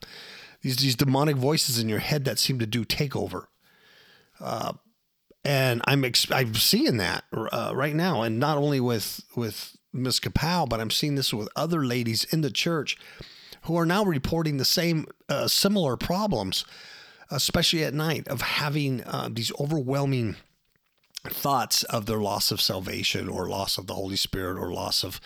these 0.62 0.78
these 0.78 0.96
demonic 0.96 1.36
voices 1.36 1.80
in 1.80 1.90
your 1.90 2.00
head 2.00 2.26
that 2.26 2.40
seem 2.40 2.60
to 2.60 2.66
do 2.66 2.86
takeover. 2.86 3.46
Uh, 4.40 4.74
and 5.44 5.82
I'm 5.86 6.04
ex- 6.04 6.32
I'm 6.32 6.56
seeing 6.56 6.98
that 6.98 7.24
uh, 7.34 7.72
right 7.74 7.96
now, 7.96 8.22
and 8.22 8.40
not 8.40 8.58
only 8.58 8.80
with 8.80 9.22
with 9.36 9.78
Miss 9.94 10.20
Kapow, 10.20 10.68
but 10.68 10.80
I'm 10.80 10.92
seeing 10.92 11.16
this 11.16 11.34
with 11.34 11.50
other 11.56 11.86
ladies 11.86 12.26
in 12.26 12.42
the 12.42 12.52
church 12.52 12.98
who 13.64 13.78
are 13.78 13.86
now 13.86 14.04
reporting 14.04 14.58
the 14.58 14.66
same 14.66 15.06
uh, 15.28 15.48
similar 15.48 15.98
problems, 15.98 16.66
especially 17.30 17.84
at 17.84 17.94
night, 17.94 18.28
of 18.28 18.42
having 18.42 19.04
uh, 19.04 19.30
these 19.32 19.52
overwhelming 19.60 20.36
thoughts 21.28 21.84
of 21.84 22.06
their 22.06 22.20
loss 22.20 22.52
of 22.52 22.62
salvation 22.62 23.28
or 23.28 23.50
loss 23.50 23.78
of 23.78 23.88
the 23.88 23.96
Holy 23.96 24.16
Spirit 24.16 24.58
or 24.58 24.72
loss 24.72 25.04
of 25.04 25.20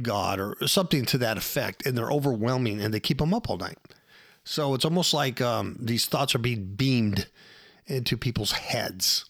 God 0.00 0.40
or 0.40 0.56
something 0.66 1.04
to 1.06 1.18
that 1.18 1.36
effect, 1.36 1.86
and 1.86 1.96
they're 1.96 2.10
overwhelming 2.10 2.80
and 2.80 2.92
they 2.92 3.00
keep 3.00 3.18
them 3.18 3.34
up 3.34 3.48
all 3.48 3.58
night. 3.58 3.78
So 4.44 4.74
it's 4.74 4.84
almost 4.84 5.12
like 5.12 5.40
um, 5.40 5.76
these 5.80 6.06
thoughts 6.06 6.34
are 6.34 6.38
being 6.38 6.74
beamed 6.74 7.26
into 7.86 8.16
people's 8.16 8.52
heads. 8.52 9.26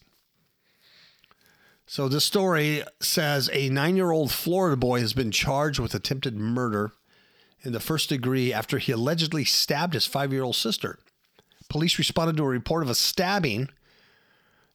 So 1.86 2.08
this 2.08 2.24
story 2.24 2.84
says 3.00 3.50
a 3.52 3.68
nine 3.68 3.96
year 3.96 4.12
old 4.12 4.30
Florida 4.30 4.76
boy 4.76 5.00
has 5.00 5.12
been 5.12 5.32
charged 5.32 5.80
with 5.80 5.94
attempted 5.94 6.36
murder 6.36 6.92
in 7.62 7.72
the 7.72 7.80
first 7.80 8.08
degree 8.08 8.52
after 8.52 8.78
he 8.78 8.92
allegedly 8.92 9.44
stabbed 9.44 9.94
his 9.94 10.06
five 10.06 10.32
year 10.32 10.44
old 10.44 10.56
sister. 10.56 10.98
Police 11.68 11.98
responded 11.98 12.36
to 12.36 12.44
a 12.44 12.48
report 12.48 12.82
of 12.82 12.90
a 12.90 12.94
stabbing 12.94 13.68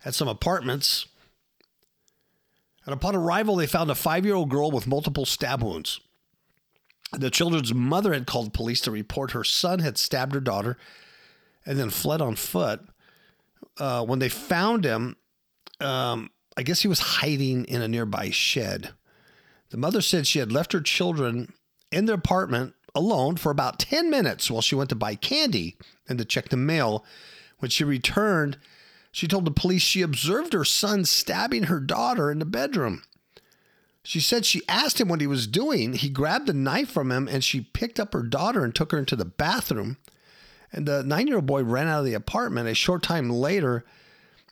at 0.04 0.14
some 0.14 0.28
apartments 0.28 1.08
and 2.86 2.94
upon 2.94 3.16
arrival, 3.16 3.56
they 3.56 3.68
found 3.68 3.90
a 3.90 3.96
five 3.96 4.26
year 4.26 4.36
old 4.36 4.50
girl 4.50 4.72
with 4.72 4.88
multiple 4.88 5.26
stab 5.26 5.64
wounds. 5.64 6.00
The 7.12 7.30
children's 7.30 7.74
mother 7.74 8.14
had 8.14 8.28
called 8.28 8.54
police 8.54 8.82
to 8.82 8.92
report 8.92 9.32
her 9.32 9.44
son 9.44 9.80
had 9.80 9.98
stabbed 9.98 10.34
her 10.34 10.42
daughter 10.42 10.78
and 11.66 11.80
then 11.80 11.90
fled 11.90 12.22
on 12.22 12.36
foot. 12.36 12.82
Uh, 13.78 14.04
when 14.06 14.20
they 14.20 14.30
found 14.30 14.86
him, 14.86 15.16
um, 15.80 16.30
I 16.58 16.64
guess 16.64 16.82
he 16.82 16.88
was 16.88 17.00
hiding 17.00 17.66
in 17.66 17.82
a 17.82 17.88
nearby 17.88 18.30
shed. 18.30 18.92
The 19.70 19.78
mother 19.78 20.02
said 20.02 20.28
she 20.28 20.40
had 20.40 20.52
left 20.52 20.74
her 20.74 20.82
children 20.82 21.54
in 21.92 22.06
their 22.06 22.16
apartment 22.16 22.74
alone 22.94 23.36
for 23.36 23.52
about 23.52 23.80
10 23.80 24.10
minutes 24.10 24.50
while 24.50 24.62
she 24.62 24.76
went 24.76 24.90
to 24.90 24.96
buy 24.96 25.16
candy 25.16 25.78
and 26.08 26.18
to 26.18 26.26
check 26.26 26.50
the 26.50 26.58
mail. 26.58 27.04
When 27.60 27.72
she 27.72 27.84
returned, 27.84 28.58
she 29.16 29.30
told 29.30 29.46
the 29.46 29.52
police 29.52 29.82
she 29.82 30.02
observed 30.02 30.52
her 30.52 30.66
son 30.66 31.06
stabbing 31.06 31.64
her 31.64 31.80
daughter 31.80 32.30
in 32.30 32.40
the 32.40 32.46
bedroom. 32.46 33.02
She 34.04 34.20
said 34.20 34.46
she 34.46 34.68
asked 34.68 35.00
him 35.00 35.08
what 35.08 35.22
he 35.22 35.26
was 35.26 35.48
doing. 35.48 35.94
He 35.94 36.10
grabbed 36.10 36.50
a 36.50 36.54
knife 36.54 36.90
from 36.90 37.14
him 37.14 37.26
and 37.30 37.42
she 37.42 37.62
picked 37.62 37.98
up 37.98 38.12
her 38.12 38.24
daughter 38.24 38.62
and 38.62 38.76
took 38.76 38.92
her 38.92 38.98
into 38.98 39.16
the 39.16 39.24
bathroom. 39.24 39.96
And 40.74 40.86
the 40.86 41.02
nine 41.02 41.28
year 41.28 41.38
old 41.38 41.46
boy 41.46 41.64
ran 41.64 41.88
out 41.88 42.00
of 42.00 42.06
the 42.06 42.14
apartment. 42.14 42.68
A 42.68 42.76
short 42.76 43.04
time 43.04 43.30
later, 43.30 43.86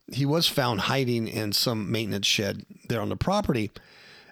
he 0.10 0.26
was 0.26 0.47
found 0.47 0.80
hiding 0.80 1.28
in 1.28 1.52
some 1.52 1.91
maintenance 1.91 2.28
shed 2.28 2.65
there 2.88 3.02
on 3.02 3.10
the 3.10 3.17
property. 3.17 3.69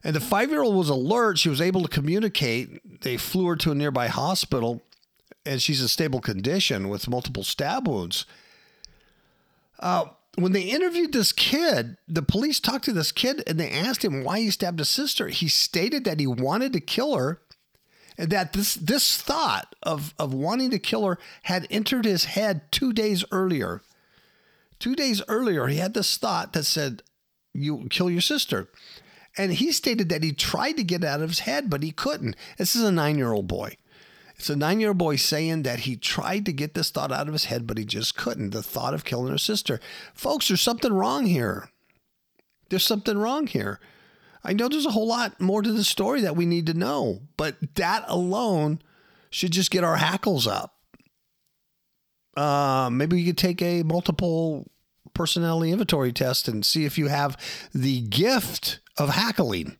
And 0.01 0.15
the 0.15 0.21
five 0.21 0.49
year 0.49 0.61
old 0.61 0.77
was 0.77 0.87
alert. 0.87 1.39
She 1.39 1.49
was 1.49 1.59
able 1.59 1.81
to 1.81 1.89
communicate. 1.89 3.01
They 3.01 3.17
flew 3.17 3.47
her 3.47 3.57
to 3.57 3.71
a 3.71 3.75
nearby 3.75 4.07
hospital, 4.07 4.81
and 5.45 5.61
she's 5.61 5.81
in 5.81 5.89
stable 5.89 6.21
condition 6.21 6.87
with 6.87 7.09
multiple 7.09 7.43
stab 7.43 7.85
wounds. 7.85 8.25
Uh, 9.77 10.05
when 10.35 10.53
they 10.53 10.61
interviewed 10.61 11.11
this 11.11 11.33
kid, 11.33 11.97
the 12.07 12.21
police 12.21 12.59
talked 12.59 12.85
to 12.85 12.93
this 12.93 13.11
kid 13.11 13.43
and 13.47 13.59
they 13.59 13.69
asked 13.69 14.03
him 14.03 14.23
why 14.23 14.39
he 14.39 14.49
stabbed 14.49 14.79
his 14.79 14.89
sister. 14.89 15.27
He 15.27 15.47
stated 15.47 16.05
that 16.05 16.19
he 16.19 16.27
wanted 16.27 16.73
to 16.73 16.79
kill 16.79 17.17
her 17.17 17.41
and 18.17 18.29
that 18.31 18.53
this 18.53 18.75
this 18.75 19.17
thought 19.17 19.75
of 19.83 20.13
of 20.17 20.33
wanting 20.33 20.69
to 20.71 20.79
kill 20.79 21.05
her 21.05 21.17
had 21.43 21.67
entered 21.69 22.05
his 22.05 22.25
head 22.25 22.71
2 22.71 22.93
days 22.93 23.25
earlier. 23.31 23.81
2 24.79 24.95
days 24.95 25.21
earlier 25.27 25.67
he 25.67 25.77
had 25.77 25.93
this 25.93 26.17
thought 26.17 26.53
that 26.53 26.65
said 26.65 27.03
you 27.53 27.87
kill 27.89 28.09
your 28.09 28.21
sister. 28.21 28.69
And 29.37 29.53
he 29.53 29.71
stated 29.71 30.09
that 30.09 30.23
he 30.23 30.33
tried 30.33 30.73
to 30.73 30.83
get 30.83 31.03
it 31.03 31.07
out 31.07 31.21
of 31.21 31.29
his 31.29 31.39
head 31.39 31.69
but 31.69 31.83
he 31.83 31.91
couldn't. 31.91 32.35
This 32.57 32.75
is 32.75 32.83
a 32.83 32.91
9-year-old 32.91 33.47
boy. 33.47 33.75
It's 34.41 34.49
a 34.49 34.55
nine 34.55 34.79
year 34.79 34.89
old 34.89 34.97
boy 34.97 35.17
saying 35.17 35.61
that 35.63 35.81
he 35.81 35.95
tried 35.95 36.47
to 36.47 36.51
get 36.51 36.73
this 36.73 36.89
thought 36.89 37.11
out 37.11 37.27
of 37.27 37.33
his 37.33 37.45
head, 37.45 37.67
but 37.67 37.77
he 37.77 37.85
just 37.85 38.17
couldn't. 38.17 38.49
The 38.49 38.63
thought 38.63 38.95
of 38.95 39.05
killing 39.05 39.31
her 39.31 39.37
sister. 39.37 39.79
Folks, 40.15 40.47
there's 40.47 40.61
something 40.61 40.91
wrong 40.91 41.27
here. 41.27 41.69
There's 42.71 42.83
something 42.83 43.19
wrong 43.19 43.45
here. 43.45 43.79
I 44.43 44.53
know 44.53 44.67
there's 44.67 44.87
a 44.87 44.91
whole 44.91 45.05
lot 45.05 45.39
more 45.39 45.61
to 45.61 45.71
the 45.71 45.83
story 45.83 46.21
that 46.21 46.35
we 46.35 46.47
need 46.47 46.65
to 46.65 46.73
know, 46.73 47.19
but 47.37 47.57
that 47.75 48.03
alone 48.07 48.81
should 49.29 49.51
just 49.51 49.69
get 49.69 49.83
our 49.83 49.97
hackles 49.97 50.47
up. 50.47 50.73
Uh, 52.35 52.89
maybe 52.91 53.17
we 53.17 53.25
could 53.25 53.37
take 53.37 53.61
a 53.61 53.83
multiple 53.83 54.71
personality 55.13 55.71
inventory 55.71 56.11
test 56.11 56.47
and 56.47 56.65
see 56.65 56.85
if 56.85 56.97
you 56.97 57.09
have 57.09 57.37
the 57.75 58.01
gift 58.01 58.79
of 58.97 59.09
hackling. 59.09 59.77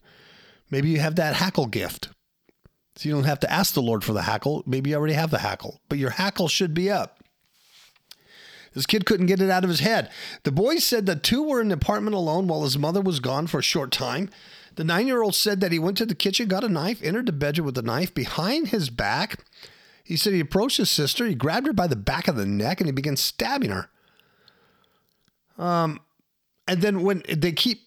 Maybe 0.69 0.89
you 0.89 0.99
have 0.99 1.15
that 1.15 1.33
hackle 1.33 1.65
gift. 1.65 2.09
So 2.95 3.07
you 3.07 3.15
don't 3.15 3.23
have 3.23 3.39
to 3.41 3.51
ask 3.51 3.73
the 3.73 3.81
Lord 3.81 4.03
for 4.03 4.13
the 4.13 4.23
hackle. 4.23 4.63
Maybe 4.65 4.89
you 4.89 4.95
already 4.97 5.13
have 5.13 5.31
the 5.31 5.39
hackle, 5.39 5.79
but 5.87 5.97
your 5.97 6.09
hackle 6.11 6.47
should 6.47 6.73
be 6.73 6.89
up. 6.89 7.21
This 8.73 8.85
kid 8.85 9.05
couldn't 9.05 9.25
get 9.25 9.41
it 9.41 9.49
out 9.49 9.63
of 9.63 9.69
his 9.69 9.81
head. 9.81 10.09
The 10.43 10.51
boys 10.51 10.83
said 10.83 11.05
that 11.05 11.23
two 11.23 11.43
were 11.43 11.61
in 11.61 11.69
the 11.69 11.75
apartment 11.75 12.15
alone 12.15 12.47
while 12.47 12.63
his 12.63 12.77
mother 12.77 13.01
was 13.01 13.19
gone 13.19 13.47
for 13.47 13.59
a 13.59 13.63
short 13.63 13.91
time. 13.91 14.29
The 14.75 14.83
nine 14.83 15.07
year 15.07 15.21
old 15.21 15.35
said 15.35 15.59
that 15.59 15.73
he 15.73 15.79
went 15.79 15.97
to 15.97 16.05
the 16.05 16.15
kitchen, 16.15 16.47
got 16.47 16.63
a 16.63 16.69
knife, 16.69 17.01
entered 17.03 17.25
the 17.25 17.33
bedroom 17.33 17.65
with 17.65 17.75
the 17.75 17.81
knife 17.81 18.13
behind 18.13 18.69
his 18.69 18.89
back. 18.89 19.43
He 20.03 20.15
said 20.15 20.33
he 20.33 20.39
approached 20.39 20.77
his 20.77 20.89
sister, 20.89 21.25
he 21.25 21.35
grabbed 21.35 21.67
her 21.67 21.73
by 21.73 21.87
the 21.87 21.95
back 21.95 22.27
of 22.27 22.35
the 22.35 22.45
neck, 22.45 22.79
and 22.79 22.87
he 22.87 22.91
began 22.91 23.17
stabbing 23.17 23.71
her. 23.71 23.89
Um, 25.57 25.99
and 26.67 26.81
then 26.81 27.03
when 27.03 27.23
they 27.29 27.51
keep 27.51 27.81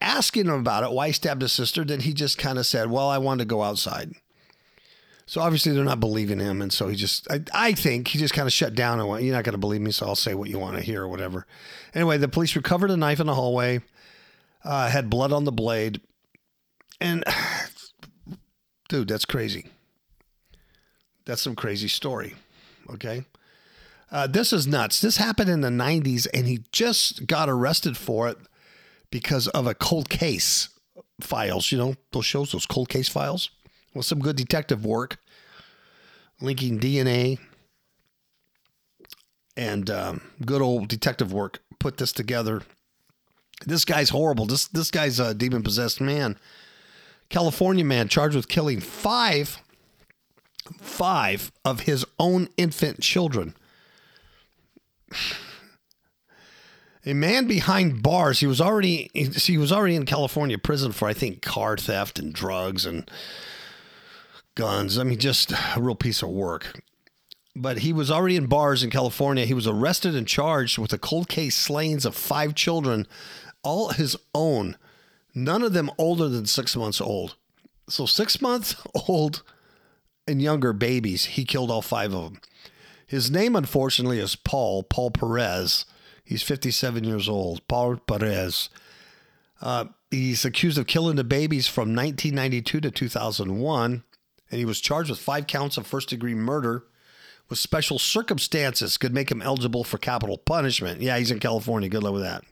asking 0.00 0.46
him 0.46 0.54
about 0.54 0.84
it, 0.84 0.92
why 0.92 1.08
he 1.08 1.12
stabbed 1.12 1.42
his 1.42 1.52
sister, 1.52 1.84
then 1.84 2.00
he 2.00 2.12
just 2.12 2.38
kind 2.38 2.58
of 2.58 2.66
said, 2.66 2.90
Well, 2.90 3.08
I 3.08 3.18
wanted 3.18 3.44
to 3.44 3.48
go 3.48 3.62
outside. 3.62 4.12
So 5.28 5.42
obviously 5.42 5.72
they're 5.72 5.84
not 5.84 6.00
believing 6.00 6.40
him, 6.40 6.62
and 6.62 6.72
so 6.72 6.88
he 6.88 6.96
just, 6.96 7.30
I, 7.30 7.42
I 7.52 7.72
think 7.74 8.08
he 8.08 8.18
just 8.18 8.32
kind 8.32 8.46
of 8.46 8.52
shut 8.52 8.74
down 8.74 8.98
and 8.98 9.06
went, 9.06 9.24
"You're 9.24 9.34
not 9.34 9.44
going 9.44 9.52
to 9.52 9.58
believe 9.58 9.82
me, 9.82 9.92
so 9.92 10.06
I'll 10.06 10.14
say 10.14 10.34
what 10.34 10.48
you 10.48 10.58
want 10.58 10.78
to 10.78 10.82
hear 10.82 11.02
or 11.02 11.08
whatever." 11.08 11.46
Anyway, 11.92 12.16
the 12.16 12.28
police 12.28 12.56
recovered 12.56 12.90
a 12.90 12.96
knife 12.96 13.20
in 13.20 13.26
the 13.26 13.34
hallway, 13.34 13.82
uh, 14.64 14.88
had 14.88 15.10
blood 15.10 15.30
on 15.30 15.44
the 15.44 15.52
blade, 15.52 16.00
and 16.98 17.24
dude, 18.88 19.08
that's 19.08 19.26
crazy. 19.26 19.66
That's 21.26 21.42
some 21.42 21.56
crazy 21.56 21.88
story. 21.88 22.34
Okay. 22.88 23.24
Uh, 24.10 24.26
this 24.26 24.50
is 24.50 24.66
nuts. 24.66 25.02
This 25.02 25.18
happened 25.18 25.50
in 25.50 25.60
the 25.60 25.68
90s, 25.68 26.26
and 26.32 26.46
he 26.46 26.64
just 26.72 27.26
got 27.26 27.50
arrested 27.50 27.98
for 27.98 28.28
it 28.28 28.38
because 29.10 29.46
of 29.48 29.66
a 29.66 29.74
cold 29.74 30.08
case 30.08 30.70
files. 31.20 31.70
You 31.70 31.76
know, 31.76 31.94
those 32.12 32.24
shows, 32.24 32.52
those 32.52 32.64
cold 32.64 32.88
case 32.88 33.10
files 33.10 33.50
with 33.98 34.06
some 34.06 34.20
good 34.20 34.36
detective 34.36 34.84
work, 34.84 35.18
linking 36.40 36.78
DNA 36.78 37.38
and 39.56 39.90
um, 39.90 40.20
good 40.46 40.62
old 40.62 40.88
detective 40.88 41.32
work. 41.32 41.58
Put 41.78 41.98
this 41.98 42.12
together. 42.12 42.62
This 43.66 43.84
guy's 43.84 44.10
horrible. 44.10 44.46
This 44.46 44.68
this 44.68 44.90
guy's 44.90 45.18
a 45.20 45.34
demon 45.34 45.62
possessed 45.62 46.00
man. 46.00 46.38
California 47.28 47.84
man 47.84 48.08
charged 48.08 48.36
with 48.36 48.48
killing 48.48 48.80
five 48.80 49.60
five 50.78 51.50
of 51.64 51.80
his 51.80 52.06
own 52.18 52.48
infant 52.56 53.00
children. 53.00 53.54
A 57.04 57.14
man 57.14 57.46
behind 57.46 58.02
bars. 58.02 58.40
He 58.40 58.46
was 58.46 58.60
already 58.60 59.10
he 59.12 59.58
was 59.58 59.72
already 59.72 59.96
in 59.96 60.04
California 60.06 60.58
prison 60.58 60.92
for 60.92 61.08
I 61.08 61.14
think 61.14 61.42
car 61.42 61.76
theft 61.76 62.18
and 62.18 62.32
drugs 62.32 62.86
and 62.86 63.10
guns. 64.58 64.98
I 64.98 65.04
mean, 65.04 65.18
just 65.18 65.52
a 65.52 65.80
real 65.80 65.94
piece 65.94 66.20
of 66.20 66.28
work. 66.28 66.82
But 67.56 67.78
he 67.78 67.92
was 67.92 68.10
already 68.10 68.36
in 68.36 68.46
bars 68.46 68.82
in 68.82 68.90
California. 68.90 69.46
He 69.46 69.54
was 69.54 69.66
arrested 69.66 70.14
and 70.14 70.26
charged 70.26 70.78
with 70.78 70.92
a 70.92 70.98
cold 70.98 71.28
case 71.28 71.56
slayings 71.56 72.04
of 72.04 72.14
five 72.14 72.54
children, 72.54 73.06
all 73.62 73.90
his 73.90 74.16
own, 74.34 74.76
none 75.34 75.62
of 75.62 75.72
them 75.72 75.90
older 75.96 76.28
than 76.28 76.44
six 76.44 76.76
months 76.76 77.00
old. 77.00 77.36
So 77.88 78.04
six 78.04 78.42
months 78.42 78.76
old 79.08 79.42
and 80.26 80.42
younger 80.42 80.72
babies, 80.72 81.24
he 81.24 81.44
killed 81.44 81.70
all 81.70 81.82
five 81.82 82.12
of 82.12 82.24
them. 82.24 82.40
His 83.06 83.30
name, 83.30 83.56
unfortunately, 83.56 84.18
is 84.18 84.36
Paul, 84.36 84.82
Paul 84.82 85.10
Perez. 85.10 85.86
He's 86.24 86.42
57 86.42 87.04
years 87.04 87.28
old. 87.28 87.66
Paul 87.68 87.96
Perez. 87.96 88.68
Uh, 89.62 89.86
he's 90.10 90.44
accused 90.44 90.78
of 90.78 90.86
killing 90.86 91.16
the 91.16 91.24
babies 91.24 91.66
from 91.66 91.94
1992 91.94 92.80
to 92.80 92.90
2001, 92.90 94.04
and 94.50 94.58
he 94.58 94.64
was 94.64 94.80
charged 94.80 95.10
with 95.10 95.18
five 95.18 95.46
counts 95.46 95.76
of 95.76 95.86
first 95.86 96.08
degree 96.08 96.34
murder 96.34 96.84
with 97.48 97.58
special 97.58 97.98
circumstances 97.98 98.98
could 98.98 99.14
make 99.14 99.30
him 99.30 99.42
eligible 99.42 99.84
for 99.84 99.98
capital 99.98 100.38
punishment. 100.38 101.00
Yeah, 101.00 101.18
he's 101.18 101.30
in 101.30 101.40
California. 101.40 101.88
Good 101.88 102.02
luck 102.02 102.12
with 102.12 102.22
that. 102.22 102.44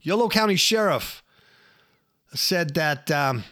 Yolo 0.00 0.28
County 0.28 0.56
Sheriff 0.56 1.22
said 2.34 2.74
that 2.74 3.10
um, 3.10 3.44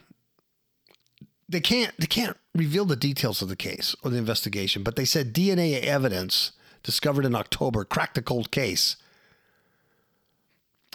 they 1.48 1.60
can't 1.60 1.92
they 1.98 2.06
can't 2.06 2.36
reveal 2.54 2.84
the 2.84 2.96
details 2.96 3.42
of 3.42 3.48
the 3.48 3.56
case 3.56 3.94
or 4.02 4.10
the 4.10 4.18
investigation, 4.18 4.82
but 4.82 4.96
they 4.96 5.04
said 5.04 5.34
DNA 5.34 5.80
evidence 5.82 6.52
discovered 6.82 7.24
in 7.24 7.34
October 7.34 7.84
cracked 7.84 8.14
the 8.14 8.22
cold 8.22 8.50
case. 8.50 8.96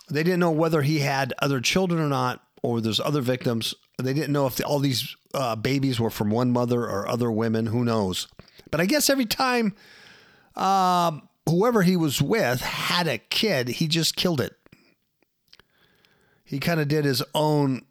They 0.10 0.24
didn't 0.24 0.40
know 0.40 0.52
whether 0.52 0.82
he 0.82 1.00
had 1.00 1.34
other 1.40 1.62
children 1.62 2.02
or 2.02 2.08
not, 2.08 2.44
or 2.64 2.82
there's 2.82 3.00
other 3.00 3.22
victims. 3.22 3.76
They 4.06 4.14
didn't 4.14 4.34
know 4.34 4.48
if 4.48 4.56
the, 4.56 4.64
all 4.64 4.80
these 4.80 5.16
uh, 5.34 5.56
babies 5.56 6.00
were 6.00 6.10
from 6.10 6.30
one 6.30 6.52
mother 6.52 6.84
or 6.84 7.08
other 7.08 7.32
women. 7.32 7.68
Who 7.68 7.84
knows? 7.84 8.28
But 8.72 8.80
I 8.80 8.86
guess 8.86 9.10
every 9.10 9.26
time 9.26 9.76
um, 10.56 11.28
whoever 11.48 11.82
he 11.82 11.98
was 11.98 12.22
with 12.22 12.62
had 12.62 13.08
a 13.08 13.18
kid, 13.18 13.68
he 13.68 13.88
just 13.88 14.16
killed 14.16 14.42
it. 14.42 14.56
He 16.44 16.60
kind 16.60 16.80
of 16.80 16.88
did 16.88 17.06
his 17.06 17.24
own 17.36 17.86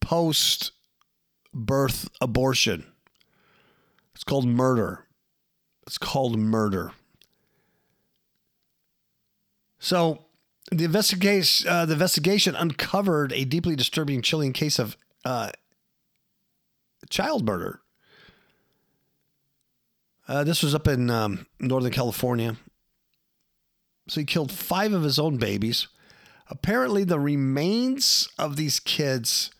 post 0.00 0.72
birth 1.52 2.08
abortion. 2.20 2.86
It's 4.14 4.24
called 4.24 4.46
murder. 4.46 5.04
It's 5.86 5.98
called 5.98 6.38
murder. 6.38 6.92
So 9.78 10.24
the 10.72 10.84
investigation, 10.84 11.68
uh, 11.68 11.86
the 11.86 11.92
investigation 11.92 12.56
uncovered 12.56 13.32
a 13.32 13.44
deeply 13.44 13.76
disturbing, 13.76 14.22
chilling 14.22 14.52
case 14.52 14.78
of 14.78 14.96
uh, 15.26 15.50
child 17.10 17.44
murder. 17.44 17.80
Uh, 20.28 20.44
this 20.44 20.62
was 20.62 20.74
up 20.74 20.86
in 20.86 21.10
um, 21.10 21.46
Northern 21.58 21.90
California. 21.90 22.56
So 24.08 24.20
he 24.20 24.24
killed 24.24 24.52
five 24.52 24.92
of 24.92 25.02
his 25.02 25.18
own 25.18 25.36
babies. 25.36 25.88
Apparently, 26.48 27.02
the 27.02 27.18
remains 27.18 28.28
of 28.38 28.54
these 28.54 28.78
kids, 28.78 29.50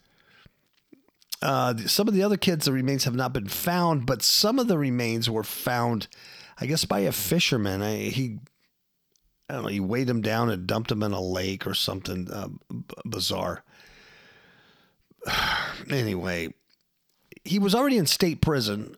uh, 1.43 1.77
some 1.79 2.07
of 2.07 2.15
the 2.15 2.23
other 2.23 2.37
kids, 2.37 2.65
the 2.65 2.73
remains 2.73 3.03
have 3.03 3.17
not 3.17 3.33
been 3.33 3.49
found, 3.49 4.07
but 4.07 4.23
some 4.23 4.61
of 4.61 4.69
the 4.69 4.79
remains 4.79 5.29
were 5.29 5.43
found, 5.43 6.07
I 6.61 6.67
guess, 6.67 6.85
by 6.85 7.01
a 7.01 7.11
fisherman. 7.11 7.83
I, 7.83 7.97
he, 7.97 8.39
I 9.51 9.55
don't 9.55 9.63
know, 9.65 9.69
he 9.69 9.81
weighed 9.81 10.07
them 10.07 10.21
down 10.21 10.49
and 10.49 10.65
dumped 10.65 10.91
them 10.91 11.03
in 11.03 11.11
a 11.11 11.21
lake 11.21 11.67
or 11.67 11.75
something 11.75 12.31
uh, 12.31 12.49
b- 12.71 12.85
bizarre. 13.05 13.65
anyway, 15.91 16.55
he 17.45 17.59
was 17.59 17.75
already 17.75 17.99
in 17.99 18.07
state 18.07 18.41
prison 18.41 18.97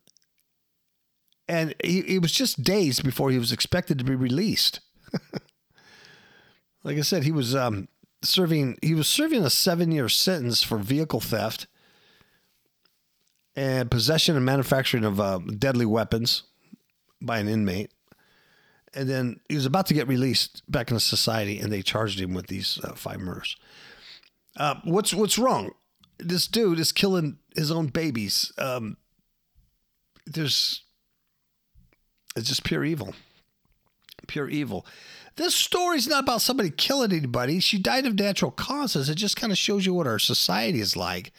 and 1.48 1.74
he, 1.82 2.00
it 2.00 2.22
was 2.22 2.32
just 2.32 2.62
days 2.62 3.00
before 3.00 3.30
he 3.30 3.38
was 3.38 3.52
expected 3.52 3.98
to 3.98 4.04
be 4.04 4.14
released. 4.14 4.80
like 6.84 6.98
I 6.98 7.00
said, 7.00 7.24
he 7.24 7.32
was 7.32 7.56
um, 7.56 7.88
serving 8.22 8.78
he 8.82 8.94
was 8.94 9.08
serving 9.08 9.44
a 9.44 9.50
seven 9.50 9.90
year 9.90 10.08
sentence 10.08 10.62
for 10.62 10.78
vehicle 10.78 11.20
theft 11.20 11.66
and 13.56 13.90
possession 13.90 14.36
and 14.36 14.44
manufacturing 14.44 15.04
of 15.04 15.18
uh, 15.18 15.38
deadly 15.38 15.86
weapons 15.86 16.42
by 17.20 17.38
an 17.38 17.48
inmate. 17.48 17.92
And 18.94 19.08
then 19.08 19.40
he 19.48 19.54
was 19.54 19.66
about 19.66 19.86
to 19.86 19.94
get 19.94 20.08
released 20.08 20.62
back 20.70 20.90
into 20.90 21.00
society, 21.00 21.58
and 21.58 21.70
they 21.70 21.82
charged 21.82 22.20
him 22.20 22.34
with 22.34 22.46
these 22.46 22.78
uh, 22.82 22.94
five 22.94 23.20
murders. 23.20 23.56
Uh, 24.56 24.76
what's 24.84 25.14
what's 25.14 25.38
wrong? 25.38 25.72
This 26.18 26.46
dude 26.46 26.80
is 26.80 26.92
killing 26.92 27.38
his 27.54 27.70
own 27.70 27.88
babies. 27.88 28.52
Um, 28.58 28.96
there's 30.26 30.82
it's 32.36 32.48
just 32.48 32.64
pure 32.64 32.84
evil. 32.84 33.14
Pure 34.26 34.50
evil. 34.50 34.86
This 35.36 35.54
story's 35.54 36.08
not 36.08 36.24
about 36.24 36.42
somebody 36.42 36.70
killing 36.70 37.12
anybody. 37.12 37.60
She 37.60 37.78
died 37.78 38.06
of 38.06 38.18
natural 38.18 38.50
causes. 38.50 39.08
It 39.08 39.14
just 39.14 39.36
kind 39.36 39.52
of 39.52 39.58
shows 39.58 39.86
you 39.86 39.94
what 39.94 40.06
our 40.06 40.18
society 40.18 40.80
is 40.80 40.96
like 40.96 41.32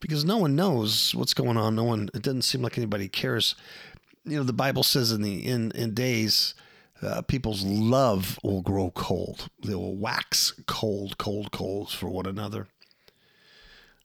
because 0.00 0.24
no 0.24 0.36
one 0.36 0.54
knows 0.56 1.14
what's 1.14 1.34
going 1.34 1.56
on. 1.56 1.74
No 1.74 1.84
one, 1.84 2.08
it 2.14 2.22
doesn't 2.22 2.42
seem 2.42 2.62
like 2.62 2.78
anybody 2.78 3.08
cares. 3.08 3.54
You 4.24 4.36
know, 4.36 4.44
the 4.44 4.52
Bible 4.52 4.82
says 4.82 5.12
in 5.12 5.22
the 5.22 5.46
in, 5.46 5.72
in 5.72 5.94
days, 5.94 6.54
uh, 7.02 7.22
people's 7.22 7.64
love 7.64 8.38
will 8.42 8.62
grow 8.62 8.90
cold. 8.90 9.48
They 9.64 9.74
will 9.74 9.96
wax 9.96 10.52
cold, 10.66 11.18
cold, 11.18 11.50
cold 11.50 11.90
for 11.90 12.08
one 12.08 12.26
another. 12.26 12.68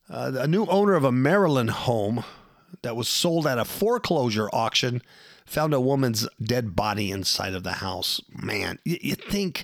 Uh, 0.10 0.32
a 0.38 0.48
new 0.48 0.66
owner 0.66 0.94
of 0.94 1.04
a 1.04 1.12
Maryland 1.12 1.70
home 1.70 2.24
that 2.82 2.96
was 2.96 3.08
sold 3.08 3.46
at 3.46 3.58
a 3.58 3.66
foreclosure 3.66 4.50
auction 4.54 5.02
found 5.46 5.74
a 5.74 5.82
woman's 5.82 6.28
dead 6.42 6.76
body 6.76 7.12
inside 7.12 7.54
of 7.54 7.64
the 7.64 7.74
house. 7.74 8.22
Man, 8.30 8.80
you, 8.86 8.98
you 9.02 9.16
think 9.16 9.62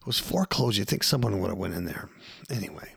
it 0.00 0.06
was 0.06 0.18
foreclosed. 0.18 0.78
You 0.78 0.84
think 0.84 1.02
someone 1.02 1.40
would 1.40 1.50
have 1.50 1.58
went 1.58 1.74
in 1.74 1.84
there. 1.84 2.08
Anyway, 2.48 2.94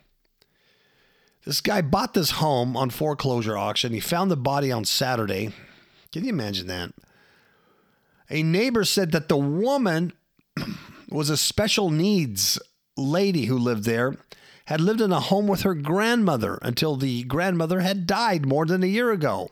this 1.45 1.61
guy 1.61 1.81
bought 1.81 2.13
this 2.13 2.31
home 2.31 2.77
on 2.77 2.89
foreclosure 2.89 3.57
auction. 3.57 3.93
He 3.93 3.99
found 3.99 4.31
the 4.31 4.37
body 4.37 4.71
on 4.71 4.85
Saturday. 4.85 5.51
Can 6.11 6.23
you 6.23 6.29
imagine 6.29 6.67
that? 6.67 6.93
A 8.29 8.41
neighbor 8.41 8.85
said 8.85 9.11
that 9.11 9.27
the 9.27 9.37
woman 9.37 10.13
was 11.09 11.29
a 11.29 11.37
special 11.37 11.89
needs 11.89 12.57
lady 12.95 13.45
who 13.45 13.57
lived 13.57 13.83
there, 13.83 14.15
had 14.65 14.81
lived 14.81 15.01
in 15.01 15.11
a 15.11 15.19
home 15.19 15.47
with 15.47 15.61
her 15.61 15.73
grandmother 15.73 16.57
until 16.61 16.95
the 16.95 17.23
grandmother 17.23 17.81
had 17.81 18.07
died 18.07 18.45
more 18.45 18.65
than 18.65 18.83
a 18.83 18.87
year 18.87 19.11
ago. 19.11 19.49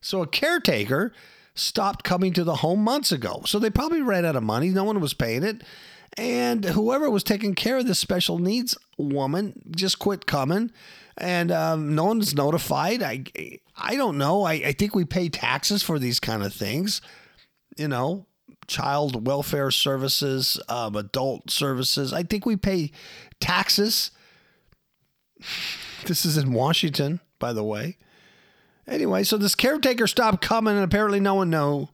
So 0.00 0.20
a 0.20 0.26
caretaker 0.26 1.12
stopped 1.54 2.04
coming 2.04 2.32
to 2.32 2.44
the 2.44 2.56
home 2.56 2.80
months 2.82 3.12
ago. 3.12 3.42
So 3.46 3.58
they 3.58 3.70
probably 3.70 4.02
ran 4.02 4.24
out 4.24 4.36
of 4.36 4.42
money. 4.42 4.70
No 4.70 4.84
one 4.84 5.00
was 5.00 5.14
paying 5.14 5.42
it. 5.42 5.62
And 6.18 6.64
whoever 6.64 7.08
was 7.08 7.22
taking 7.22 7.54
care 7.54 7.78
of 7.78 7.86
this 7.86 7.98
special 7.98 8.38
needs 8.38 8.76
woman 8.98 9.62
just 9.70 9.98
quit 9.98 10.26
coming. 10.26 10.70
And 11.16 11.50
um, 11.50 11.94
no 11.94 12.06
one's 12.06 12.34
notified. 12.34 13.02
I, 13.02 13.24
I 13.76 13.96
don't 13.96 14.18
know. 14.18 14.44
I, 14.44 14.52
I 14.54 14.72
think 14.72 14.94
we 14.94 15.04
pay 15.04 15.28
taxes 15.28 15.82
for 15.82 15.98
these 15.98 16.20
kind 16.20 16.42
of 16.42 16.52
things. 16.52 17.00
You 17.76 17.88
know, 17.88 18.26
child 18.66 19.26
welfare 19.26 19.70
services, 19.70 20.60
um, 20.68 20.96
adult 20.96 21.50
services. 21.50 22.12
I 22.12 22.22
think 22.22 22.44
we 22.44 22.56
pay 22.56 22.90
taxes. 23.40 24.10
This 26.06 26.24
is 26.24 26.36
in 26.36 26.52
Washington, 26.52 27.20
by 27.38 27.52
the 27.52 27.64
way. 27.64 27.96
Anyway, 28.86 29.22
so 29.22 29.36
this 29.36 29.54
caretaker 29.54 30.06
stopped 30.06 30.42
coming, 30.42 30.74
and 30.74 30.84
apparently 30.84 31.20
no 31.20 31.34
one 31.34 31.50
knew. 31.50 31.88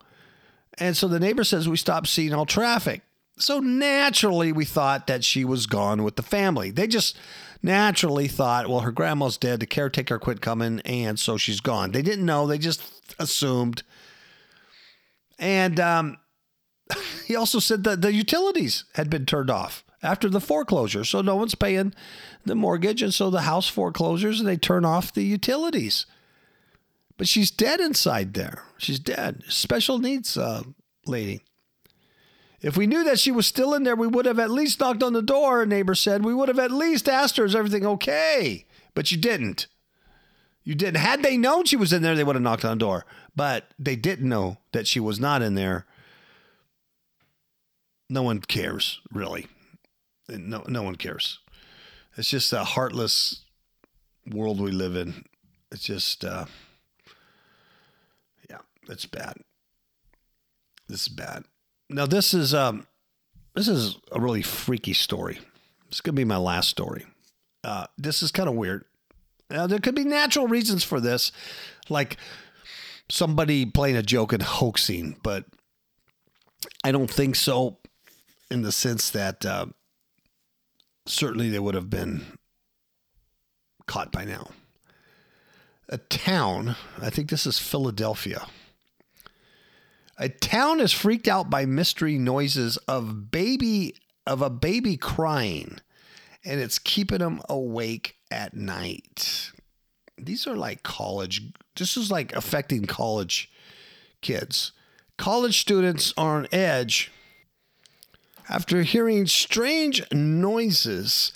And 0.78 0.96
so 0.96 1.08
the 1.08 1.20
neighbor 1.20 1.44
says 1.44 1.68
we 1.68 1.76
stopped 1.76 2.08
seeing 2.08 2.32
all 2.32 2.46
traffic. 2.46 3.02
So 3.38 3.60
naturally, 3.60 4.52
we 4.52 4.64
thought 4.64 5.06
that 5.06 5.24
she 5.24 5.44
was 5.44 5.66
gone 5.66 6.02
with 6.02 6.16
the 6.16 6.22
family. 6.22 6.70
They 6.70 6.86
just 6.86 7.16
naturally 7.62 8.28
thought, 8.28 8.68
well, 8.68 8.80
her 8.80 8.92
grandma's 8.92 9.36
dead, 9.36 9.60
the 9.60 9.66
caretaker 9.66 10.18
quit 10.18 10.40
coming, 10.40 10.80
and 10.80 11.18
so 11.18 11.36
she's 11.36 11.60
gone. 11.60 11.92
They 11.92 12.02
didn't 12.02 12.26
know, 12.26 12.46
they 12.46 12.58
just 12.58 12.82
assumed. 13.18 13.82
And 15.38 15.78
um, 15.78 16.16
he 17.26 17.36
also 17.36 17.58
said 17.58 17.84
that 17.84 18.02
the 18.02 18.12
utilities 18.12 18.84
had 18.94 19.10
been 19.10 19.26
turned 19.26 19.50
off 19.50 19.84
after 20.02 20.28
the 20.28 20.40
foreclosure. 20.40 21.04
So 21.04 21.20
no 21.20 21.36
one's 21.36 21.54
paying 21.54 21.94
the 22.44 22.54
mortgage, 22.54 23.02
and 23.02 23.12
so 23.12 23.30
the 23.30 23.42
house 23.42 23.68
foreclosures 23.68 24.38
and 24.40 24.48
they 24.48 24.56
turn 24.56 24.84
off 24.84 25.12
the 25.12 25.24
utilities. 25.24 26.06
But 27.16 27.28
she's 27.28 27.50
dead 27.50 27.80
inside 27.80 28.34
there. 28.34 28.62
She's 28.78 29.00
dead. 29.00 29.42
Special 29.48 29.98
needs 29.98 30.36
uh, 30.36 30.62
lady. 31.06 31.42
If 32.60 32.76
we 32.76 32.86
knew 32.86 33.04
that 33.04 33.20
she 33.20 33.30
was 33.30 33.46
still 33.46 33.74
in 33.74 33.84
there, 33.84 33.96
we 33.96 34.06
would 34.06 34.26
have 34.26 34.38
at 34.38 34.50
least 34.50 34.80
knocked 34.80 35.02
on 35.02 35.12
the 35.12 35.22
door, 35.22 35.62
a 35.62 35.66
neighbor 35.66 35.94
said. 35.94 36.24
We 36.24 36.34
would 36.34 36.48
have 36.48 36.58
at 36.58 36.72
least 36.72 37.08
asked 37.08 37.36
her, 37.36 37.44
is 37.44 37.54
everything 37.54 37.86
okay? 37.86 38.66
But 38.94 39.12
you 39.12 39.18
didn't. 39.18 39.68
You 40.64 40.74
didn't. 40.74 40.96
Had 40.96 41.22
they 41.22 41.36
known 41.36 41.64
she 41.64 41.76
was 41.76 41.92
in 41.92 42.02
there, 42.02 42.14
they 42.14 42.24
would 42.24 42.36
have 42.36 42.42
knocked 42.42 42.64
on 42.64 42.78
the 42.78 42.84
door. 42.84 43.06
But 43.34 43.72
they 43.78 43.96
didn't 43.96 44.28
know 44.28 44.58
that 44.72 44.86
she 44.86 44.98
was 44.98 45.20
not 45.20 45.40
in 45.40 45.54
there. 45.54 45.86
No 48.10 48.22
one 48.22 48.40
cares, 48.40 49.00
really. 49.12 49.46
No, 50.28 50.62
no 50.68 50.82
one 50.82 50.96
cares. 50.96 51.38
It's 52.16 52.30
just 52.30 52.52
a 52.52 52.64
heartless 52.64 53.44
world 54.30 54.60
we 54.60 54.70
live 54.70 54.96
in. 54.96 55.24
It's 55.70 55.82
just, 55.82 56.24
uh, 56.24 56.46
yeah, 58.50 58.58
it's 58.88 59.06
bad. 59.06 59.36
This 60.88 61.02
is 61.02 61.08
bad. 61.08 61.44
Now 61.90 62.06
this 62.06 62.34
is 62.34 62.54
um, 62.54 62.86
this 63.54 63.68
is 63.68 63.96
a 64.12 64.20
really 64.20 64.42
freaky 64.42 64.92
story. 64.92 65.38
It's 65.88 66.00
gonna 66.00 66.16
be 66.16 66.24
my 66.24 66.36
last 66.36 66.68
story. 66.68 67.06
Uh, 67.64 67.86
this 67.96 68.22
is 68.22 68.30
kind 68.30 68.48
of 68.48 68.54
weird. 68.54 68.84
Now 69.50 69.66
there 69.66 69.78
could 69.78 69.94
be 69.94 70.04
natural 70.04 70.46
reasons 70.46 70.84
for 70.84 71.00
this, 71.00 71.32
like 71.88 72.16
somebody 73.10 73.64
playing 73.64 73.96
a 73.96 74.02
joke 74.02 74.32
and 74.32 74.42
hoaxing, 74.42 75.16
but 75.22 75.44
I 76.84 76.92
don't 76.92 77.10
think 77.10 77.36
so. 77.36 77.78
In 78.50 78.62
the 78.62 78.72
sense 78.72 79.10
that 79.10 79.44
uh, 79.44 79.66
certainly 81.08 81.48
they 81.48 81.58
would 81.58 81.74
have 81.74 81.90
been 81.90 82.24
caught 83.86 84.12
by 84.12 84.24
now. 84.24 84.50
A 85.88 85.98
town, 85.98 86.76
I 87.00 87.10
think 87.10 87.30
this 87.30 87.46
is 87.46 87.58
Philadelphia. 87.58 88.46
A 90.18 90.28
town 90.28 90.80
is 90.80 90.92
freaked 90.92 91.28
out 91.28 91.48
by 91.48 91.64
mystery 91.64 92.18
noises 92.18 92.76
of 92.88 93.30
baby 93.30 93.94
of 94.26 94.42
a 94.42 94.50
baby 94.50 94.96
crying 94.96 95.78
and 96.44 96.60
it's 96.60 96.78
keeping 96.78 97.18
them 97.18 97.40
awake 97.48 98.16
at 98.30 98.54
night. 98.54 99.52
These 100.18 100.46
are 100.46 100.56
like 100.56 100.82
college. 100.82 101.42
This 101.76 101.96
is 101.96 102.10
like 102.10 102.34
affecting 102.34 102.84
college 102.84 103.50
kids. 104.20 104.72
College 105.16 105.60
students 105.60 106.12
are 106.18 106.36
on 106.36 106.48
edge 106.52 107.10
after 108.48 108.82
hearing 108.82 109.26
strange 109.26 110.02
noises 110.12 111.32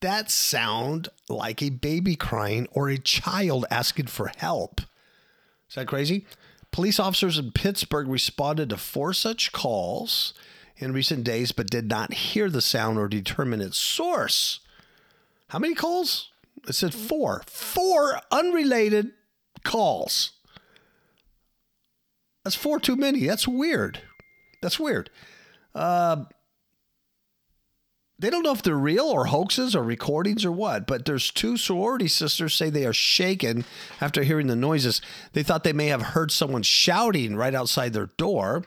that 0.00 0.30
sound 0.30 1.08
like 1.28 1.62
a 1.62 1.70
baby 1.70 2.14
crying 2.14 2.68
or 2.72 2.88
a 2.88 2.98
child 2.98 3.66
asking 3.70 4.06
for 4.06 4.30
help. 4.36 4.80
Is 5.68 5.74
that 5.74 5.88
crazy? 5.88 6.24
Police 6.70 7.00
officers 7.00 7.38
in 7.38 7.52
Pittsburgh 7.52 8.08
responded 8.08 8.70
to 8.70 8.76
four 8.76 9.12
such 9.12 9.52
calls 9.52 10.34
in 10.76 10.92
recent 10.92 11.24
days, 11.24 11.50
but 11.50 11.70
did 11.70 11.88
not 11.88 12.12
hear 12.12 12.48
the 12.48 12.60
sound 12.60 12.98
or 12.98 13.08
determine 13.08 13.60
its 13.60 13.76
source. 13.76 14.60
How 15.48 15.58
many 15.58 15.74
calls? 15.74 16.30
It 16.68 16.74
said 16.74 16.94
four. 16.94 17.42
Four 17.46 18.20
unrelated 18.30 19.12
calls. 19.64 20.32
That's 22.44 22.56
four 22.56 22.78
too 22.78 22.96
many. 22.96 23.26
That's 23.26 23.48
weird. 23.48 24.00
That's 24.62 24.78
weird. 24.78 25.10
Uh, 25.74 26.24
they 28.18 28.30
don't 28.30 28.42
know 28.42 28.52
if 28.52 28.62
they're 28.62 28.74
real 28.74 29.04
or 29.04 29.26
hoaxes 29.26 29.76
or 29.76 29.82
recordings 29.82 30.44
or 30.44 30.50
what, 30.50 30.86
but 30.86 31.04
there's 31.04 31.30
two 31.30 31.56
sorority 31.56 32.08
sisters 32.08 32.54
say 32.54 32.68
they 32.68 32.86
are 32.86 32.92
shaken 32.92 33.64
after 34.00 34.24
hearing 34.24 34.48
the 34.48 34.56
noises. 34.56 35.00
They 35.34 35.44
thought 35.44 35.62
they 35.62 35.72
may 35.72 35.86
have 35.86 36.02
heard 36.02 36.32
someone 36.32 36.62
shouting 36.62 37.36
right 37.36 37.54
outside 37.54 37.92
their 37.92 38.10
door. 38.16 38.64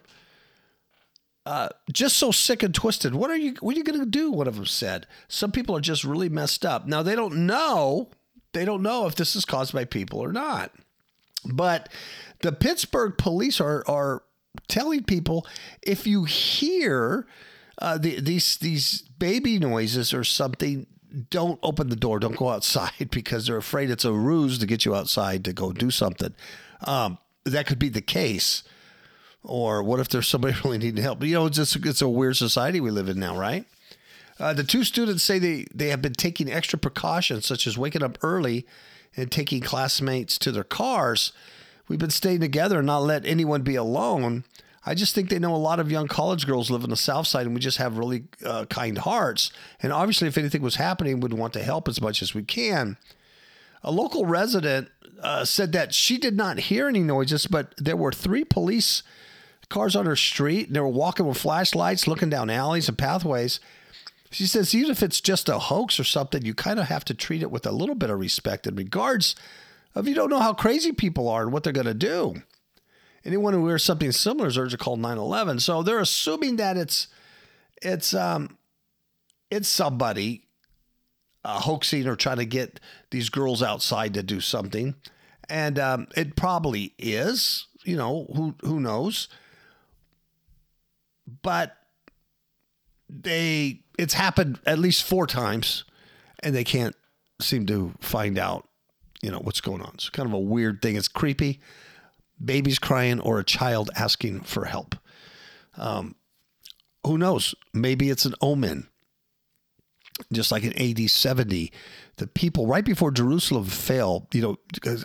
Uh, 1.45 1.69
just 1.91 2.15
so 2.15 2.31
sick 2.31 2.63
and 2.63 2.73
twisted. 2.73 3.13
What 3.13 3.29
are 3.29 3.35
you? 3.35 3.55
What 3.59 3.75
are 3.75 3.77
you 3.77 3.83
going 3.83 3.99
to 3.99 4.05
do? 4.05 4.31
One 4.31 4.47
of 4.47 4.55
them 4.55 4.67
said. 4.67 5.07
Some 5.27 5.51
people 5.51 5.75
are 5.75 5.81
just 5.81 6.03
really 6.03 6.29
messed 6.29 6.65
up. 6.65 6.85
Now 6.85 7.01
they 7.01 7.15
don't 7.15 7.47
know. 7.47 8.09
They 8.53 8.63
don't 8.63 8.83
know 8.83 9.07
if 9.07 9.15
this 9.15 9.35
is 9.35 9.43
caused 9.43 9.73
by 9.73 9.85
people 9.85 10.19
or 10.19 10.31
not. 10.31 10.71
But 11.43 11.89
the 12.41 12.51
Pittsburgh 12.51 13.17
police 13.17 13.59
are 13.59 13.83
are 13.87 14.21
telling 14.67 15.03
people 15.03 15.47
if 15.81 16.05
you 16.05 16.25
hear 16.25 17.25
uh, 17.77 17.97
the, 17.97 18.19
these 18.19 18.57
these 18.57 19.01
baby 19.01 19.60
noises 19.60 20.13
or 20.13 20.23
something, 20.23 20.88
don't 21.29 21.60
open 21.63 21.89
the 21.89 21.95
door. 21.95 22.19
Don't 22.19 22.38
go 22.38 22.49
outside 22.49 23.10
because 23.12 23.47
they're 23.47 23.57
afraid 23.57 23.89
it's 23.89 24.05
a 24.05 24.13
ruse 24.13 24.57
to 24.60 24.65
get 24.65 24.86
you 24.86 24.95
outside 24.95 25.43
to 25.45 25.53
go 25.53 25.71
do 25.71 25.91
something. 25.91 26.34
Um, 26.86 27.17
that 27.45 27.67
could 27.67 27.79
be 27.79 27.89
the 27.89 28.01
case. 28.01 28.63
Or 29.43 29.81
what 29.81 29.99
if 29.99 30.10
there's 30.10 30.27
somebody 30.27 30.55
really 30.63 30.77
needing 30.77 31.03
help? 31.03 31.23
You 31.23 31.34
know, 31.36 31.45
it's 31.47 31.57
just 31.57 31.75
it's 31.86 32.01
a 32.01 32.10
weird 32.10 32.38
society 32.38 32.79
we 32.79 32.91
live 32.91 33.10
in 33.10 33.19
now, 33.19 33.38
right? 33.38 33.65
Uh, 34.39 34.53
the 34.53 34.63
two 34.63 34.84
students 34.84 35.21
say 35.21 35.38
they, 35.38 35.65
they 35.73 35.89
have 35.89 36.01
been 36.01 36.13
taking 36.13 36.51
extra 36.51 36.79
precautions, 36.79 37.45
such 37.45 37.67
as 37.67 37.77
waking 37.77 38.01
up 38.01 38.17
early 38.23 38.65
and 39.15 39.31
taking 39.31 39.62
classmates 39.62 40.39
to 40.39 40.51
their 40.51 40.63
cars. 40.63 41.31
We've 41.88 41.99
been 41.99 42.10
staying 42.10 42.39
together 42.39 42.79
and 42.79 42.88
not 42.88 43.03
let 43.03 43.25
anyone 43.25 43.62
be 43.62 43.75
alone. 43.75 44.45
I 44.86 44.96
just 44.96 45.13
think 45.13 45.30
they 45.30 45.38
know 45.38 45.54
a 45.54 45.58
lot 45.58 45.80
of 45.80 45.91
young 45.91 46.08
college 46.08 46.48
girls 46.48 46.72
live 46.72 46.84
in 46.84 46.89
the 46.89 46.96
South 46.96 47.28
Side, 47.28 47.46
and 47.46 47.54
we 47.54 47.62
just 47.62 47.78
have 47.78 47.98
really 47.98 48.24
uh, 48.44 48.65
kind 48.65 48.98
hearts. 48.98 49.52
And 49.82 49.94
obviously, 49.94 50.28
if 50.28 50.38
anything 50.38 50.63
was 50.63 50.76
happening, 50.76 51.20
we'd 51.20 51.34
want 51.34 51.54
to 51.54 51.63
help 51.63 51.88
as 51.88 52.02
much 52.02 52.22
as 52.22 52.34
we 52.34 52.44
can. 52.44 52.98
A 53.84 53.91
local 53.91 54.26
resident 54.26 54.89
uh, 55.22 55.46
said 55.46 55.72
that 55.74 55.94
she 55.94 56.17
did 56.17 56.36
not 56.36 56.60
hear 56.60 56.88
any 56.88 57.02
noises, 57.02 57.46
but 57.46 57.74
there 57.78 57.96
were 57.96 58.12
three 58.12 58.44
police 58.44 59.04
cars 59.70 59.96
on 59.96 60.06
her 60.06 60.15
street, 60.15 60.67
and 60.67 60.76
they 60.76 60.80
were 60.80 60.88
walking 60.88 61.28
with 61.28 61.38
flashlights, 61.38 62.08
looking 62.08 62.30
down 62.30 62.50
alleys 62.50 62.89
and 62.89 62.98
pathways. 62.98 63.60
She 64.32 64.48
says, 64.48 64.74
even 64.74 64.91
if 64.91 65.04
it's 65.04 65.22
just 65.22 65.50
a 65.50 65.60
hoax 65.60 66.00
or 66.00 66.04
something, 66.04 66.44
you 66.44 66.54
kind 66.54 66.80
of 66.80 66.88
have 66.88 67.06
to 67.06 67.13
treat 67.13 67.41
it 67.41 67.52
with 67.52 67.65
a 67.65 67.72
little 67.72 67.96
bit 67.96 68.10
of 68.10 68.20
respect 68.20 68.65
in 68.65 68.76
regards 68.76 69.36
of 69.94 70.08
you 70.08 70.15
don't 70.15 70.30
know 70.30 70.39
how 70.39 70.54
crazy 70.54 70.91
people 70.91 71.28
are 71.28 71.44
and 71.44 71.52
what 71.52 71.63
they're 71.63 71.74
going 71.74 71.86
to 71.86 71.94
do. 71.94 72.41
Anyone 73.23 73.53
who 73.53 73.63
wears 73.63 73.84
something 73.84 74.12
similar 74.12 74.47
is 74.47 74.57
urged 74.57 74.71
to 74.71 74.77
call 74.77 74.97
911. 74.97 75.60
So 75.60 75.84
they're 75.84 75.99
assuming 75.99 76.55
that 76.55 76.77
it's 76.77 77.07
it's 77.81 78.13
um 78.13 78.57
it's 79.49 79.67
somebody 79.67 80.47
uh, 81.43 81.60
hoaxing 81.60 82.07
or 82.07 82.15
trying 82.15 82.38
to 82.38 82.45
get 82.45 82.79
these 83.12 83.29
girls 83.29 83.62
outside 83.62 84.13
to 84.13 84.23
do 84.23 84.39
something, 84.39 84.95
and 85.49 85.77
um, 85.79 86.07
it 86.15 86.36
probably 86.36 86.93
is. 86.97 87.67
You 87.84 87.97
know 87.97 88.27
who 88.36 88.55
who 88.62 88.79
knows, 88.79 89.27
but 91.41 91.77
they 93.10 93.81
it's 93.97 94.13
happened 94.13 94.60
at 94.65 94.79
least 94.79 95.03
four 95.03 95.27
times, 95.27 95.84
and 96.41 96.55
they 96.55 96.63
can't 96.63 96.95
seem 97.39 97.65
to 97.67 97.93
find 97.99 98.38
out. 98.38 98.67
You 99.21 99.31
know 99.31 99.39
what's 99.39 99.62
going 99.62 99.81
on. 99.81 99.91
It's 99.95 100.10
kind 100.10 100.27
of 100.27 100.34
a 100.34 100.39
weird 100.39 100.81
thing. 100.81 100.95
It's 100.95 101.07
creepy 101.07 101.60
babies 102.43 102.80
crying 102.80 103.19
or 103.19 103.39
a 103.39 103.43
child 103.43 103.89
asking 103.95 104.41
for 104.41 104.65
help. 104.65 104.95
Um, 105.77 106.15
who 107.06 107.17
knows? 107.17 107.56
Maybe 107.73 108.10
it's 108.10 108.25
an 108.25 108.36
omen. 108.41 108.88
Just 110.32 110.51
like 110.51 110.63
in 110.63 110.73
AD 110.80 111.10
70, 111.10 111.71
the 112.17 112.27
people 112.27 112.67
right 112.67 112.86
before 112.86 113.10
Jerusalem 113.10 113.65
fell, 113.65 114.27
you 114.32 114.41
know, 114.41 114.58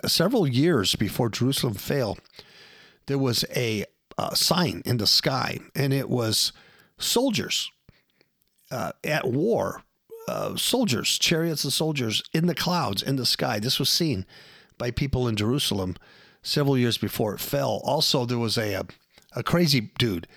several 0.05 0.47
years 0.47 0.95
before 0.95 1.29
Jerusalem 1.29 1.73
fell, 1.73 2.19
there 3.07 3.17
was 3.17 3.43
a, 3.55 3.85
a 4.19 4.35
sign 4.35 4.83
in 4.85 4.97
the 4.97 5.07
sky, 5.07 5.59
and 5.75 5.91
it 5.91 6.07
was 6.09 6.53
soldiers 6.99 7.71
uh, 8.69 8.91
at 9.03 9.25
war, 9.25 9.81
uh, 10.27 10.55
soldiers, 10.55 11.17
chariots 11.17 11.65
of 11.65 11.73
soldiers 11.73 12.21
in 12.33 12.45
the 12.45 12.55
clouds, 12.55 13.01
in 13.01 13.15
the 13.15 13.25
sky. 13.25 13.59
This 13.59 13.79
was 13.79 13.89
seen 13.89 14.25
by 14.77 14.91
people 14.91 15.27
in 15.27 15.35
Jerusalem 15.35 15.95
several 16.47 16.77
years 16.77 16.97
before 16.97 17.33
it 17.33 17.39
fell. 17.39 17.81
Also, 17.83 18.25
there 18.25 18.37
was 18.37 18.57
a, 18.57 18.73
a, 18.73 18.85
a 19.33 19.43
crazy 19.43 19.91
dude 19.97 20.27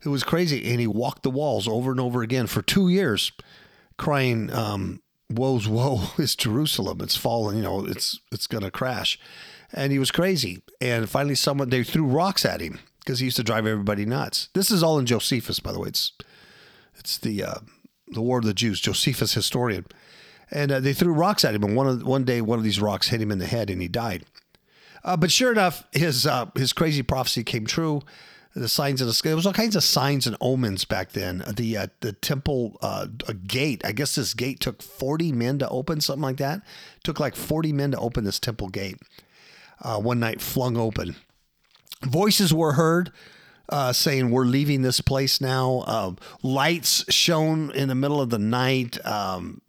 who 0.00 0.10
was 0.10 0.24
crazy 0.24 0.70
and 0.70 0.80
he 0.80 0.86
walked 0.86 1.22
the 1.22 1.30
walls 1.30 1.68
over 1.68 1.90
and 1.90 2.00
over 2.00 2.22
again 2.22 2.46
for 2.46 2.62
two 2.62 2.88
years, 2.88 3.32
crying, 3.96 4.52
um, 4.52 5.00
"Woe's 5.30 5.68
woe 5.68 6.10
is 6.18 6.34
Jerusalem! 6.34 7.00
It's 7.02 7.16
fallen. 7.16 7.56
You 7.56 7.62
know, 7.62 7.84
it's 7.84 8.18
it's 8.32 8.46
gonna 8.46 8.70
crash." 8.70 9.18
And 9.72 9.92
he 9.92 9.98
was 9.98 10.10
crazy. 10.10 10.62
And 10.80 11.10
finally, 11.10 11.34
someone 11.34 11.68
they 11.68 11.84
threw 11.84 12.06
rocks 12.06 12.46
at 12.46 12.62
him 12.62 12.78
because 13.00 13.18
he 13.18 13.26
used 13.26 13.36
to 13.36 13.44
drive 13.44 13.66
everybody 13.66 14.06
nuts. 14.06 14.48
This 14.54 14.70
is 14.70 14.82
all 14.82 14.98
in 14.98 15.06
Josephus, 15.06 15.60
by 15.60 15.72
the 15.72 15.80
way. 15.80 15.88
It's 15.88 16.12
it's 16.98 17.18
the 17.18 17.44
uh, 17.44 17.58
the 18.08 18.22
War 18.22 18.38
of 18.38 18.44
the 18.44 18.54
Jews. 18.54 18.80
Josephus 18.80 19.34
historian, 19.34 19.84
and 20.50 20.72
uh, 20.72 20.80
they 20.80 20.94
threw 20.94 21.12
rocks 21.12 21.44
at 21.44 21.54
him. 21.54 21.64
And 21.64 21.76
one 21.76 21.86
of, 21.86 22.06
one 22.06 22.24
day, 22.24 22.40
one 22.40 22.58
of 22.58 22.64
these 22.64 22.80
rocks 22.80 23.08
hit 23.08 23.20
him 23.20 23.30
in 23.30 23.38
the 23.38 23.46
head, 23.46 23.68
and 23.68 23.82
he 23.82 23.88
died. 23.88 24.24
Uh, 25.04 25.16
but 25.16 25.30
sure 25.30 25.52
enough, 25.52 25.84
his 25.92 26.26
uh, 26.26 26.46
his 26.54 26.72
crazy 26.72 27.02
prophecy 27.02 27.44
came 27.44 27.66
true. 27.66 28.02
The 28.54 28.68
signs 28.68 29.00
of 29.00 29.06
the 29.06 29.12
sky. 29.12 29.28
There 29.28 29.36
was 29.36 29.46
all 29.46 29.52
kinds 29.52 29.76
of 29.76 29.84
signs 29.84 30.26
and 30.26 30.36
omens 30.40 30.84
back 30.84 31.12
then. 31.12 31.44
The 31.48 31.76
uh, 31.76 31.86
the 32.00 32.12
temple 32.12 32.76
uh, 32.82 33.06
gate, 33.46 33.82
I 33.84 33.92
guess 33.92 34.16
this 34.16 34.34
gate 34.34 34.58
took 34.58 34.82
forty 34.82 35.30
men 35.30 35.58
to 35.60 35.68
open, 35.68 36.00
something 36.00 36.22
like 36.22 36.38
that. 36.38 36.58
It 36.58 37.04
took 37.04 37.20
like 37.20 37.36
forty 37.36 37.72
men 37.72 37.92
to 37.92 37.98
open 37.98 38.24
this 38.24 38.40
temple 38.40 38.68
gate. 38.68 38.98
Uh, 39.80 40.00
one 40.00 40.18
night, 40.18 40.40
flung 40.40 40.76
open. 40.76 41.14
Voices 42.02 42.52
were 42.52 42.72
heard. 42.72 43.12
Uh, 43.70 43.92
saying 43.92 44.30
we're 44.30 44.46
leaving 44.46 44.80
this 44.80 45.02
place 45.02 45.42
now. 45.42 45.84
Uh, 45.86 46.14
lights 46.42 47.04
shone 47.12 47.70
in 47.72 47.88
the 47.88 47.94
middle 47.94 48.18
of 48.18 48.30
the 48.30 48.38
night. 48.38 48.96
Um, 49.04 49.60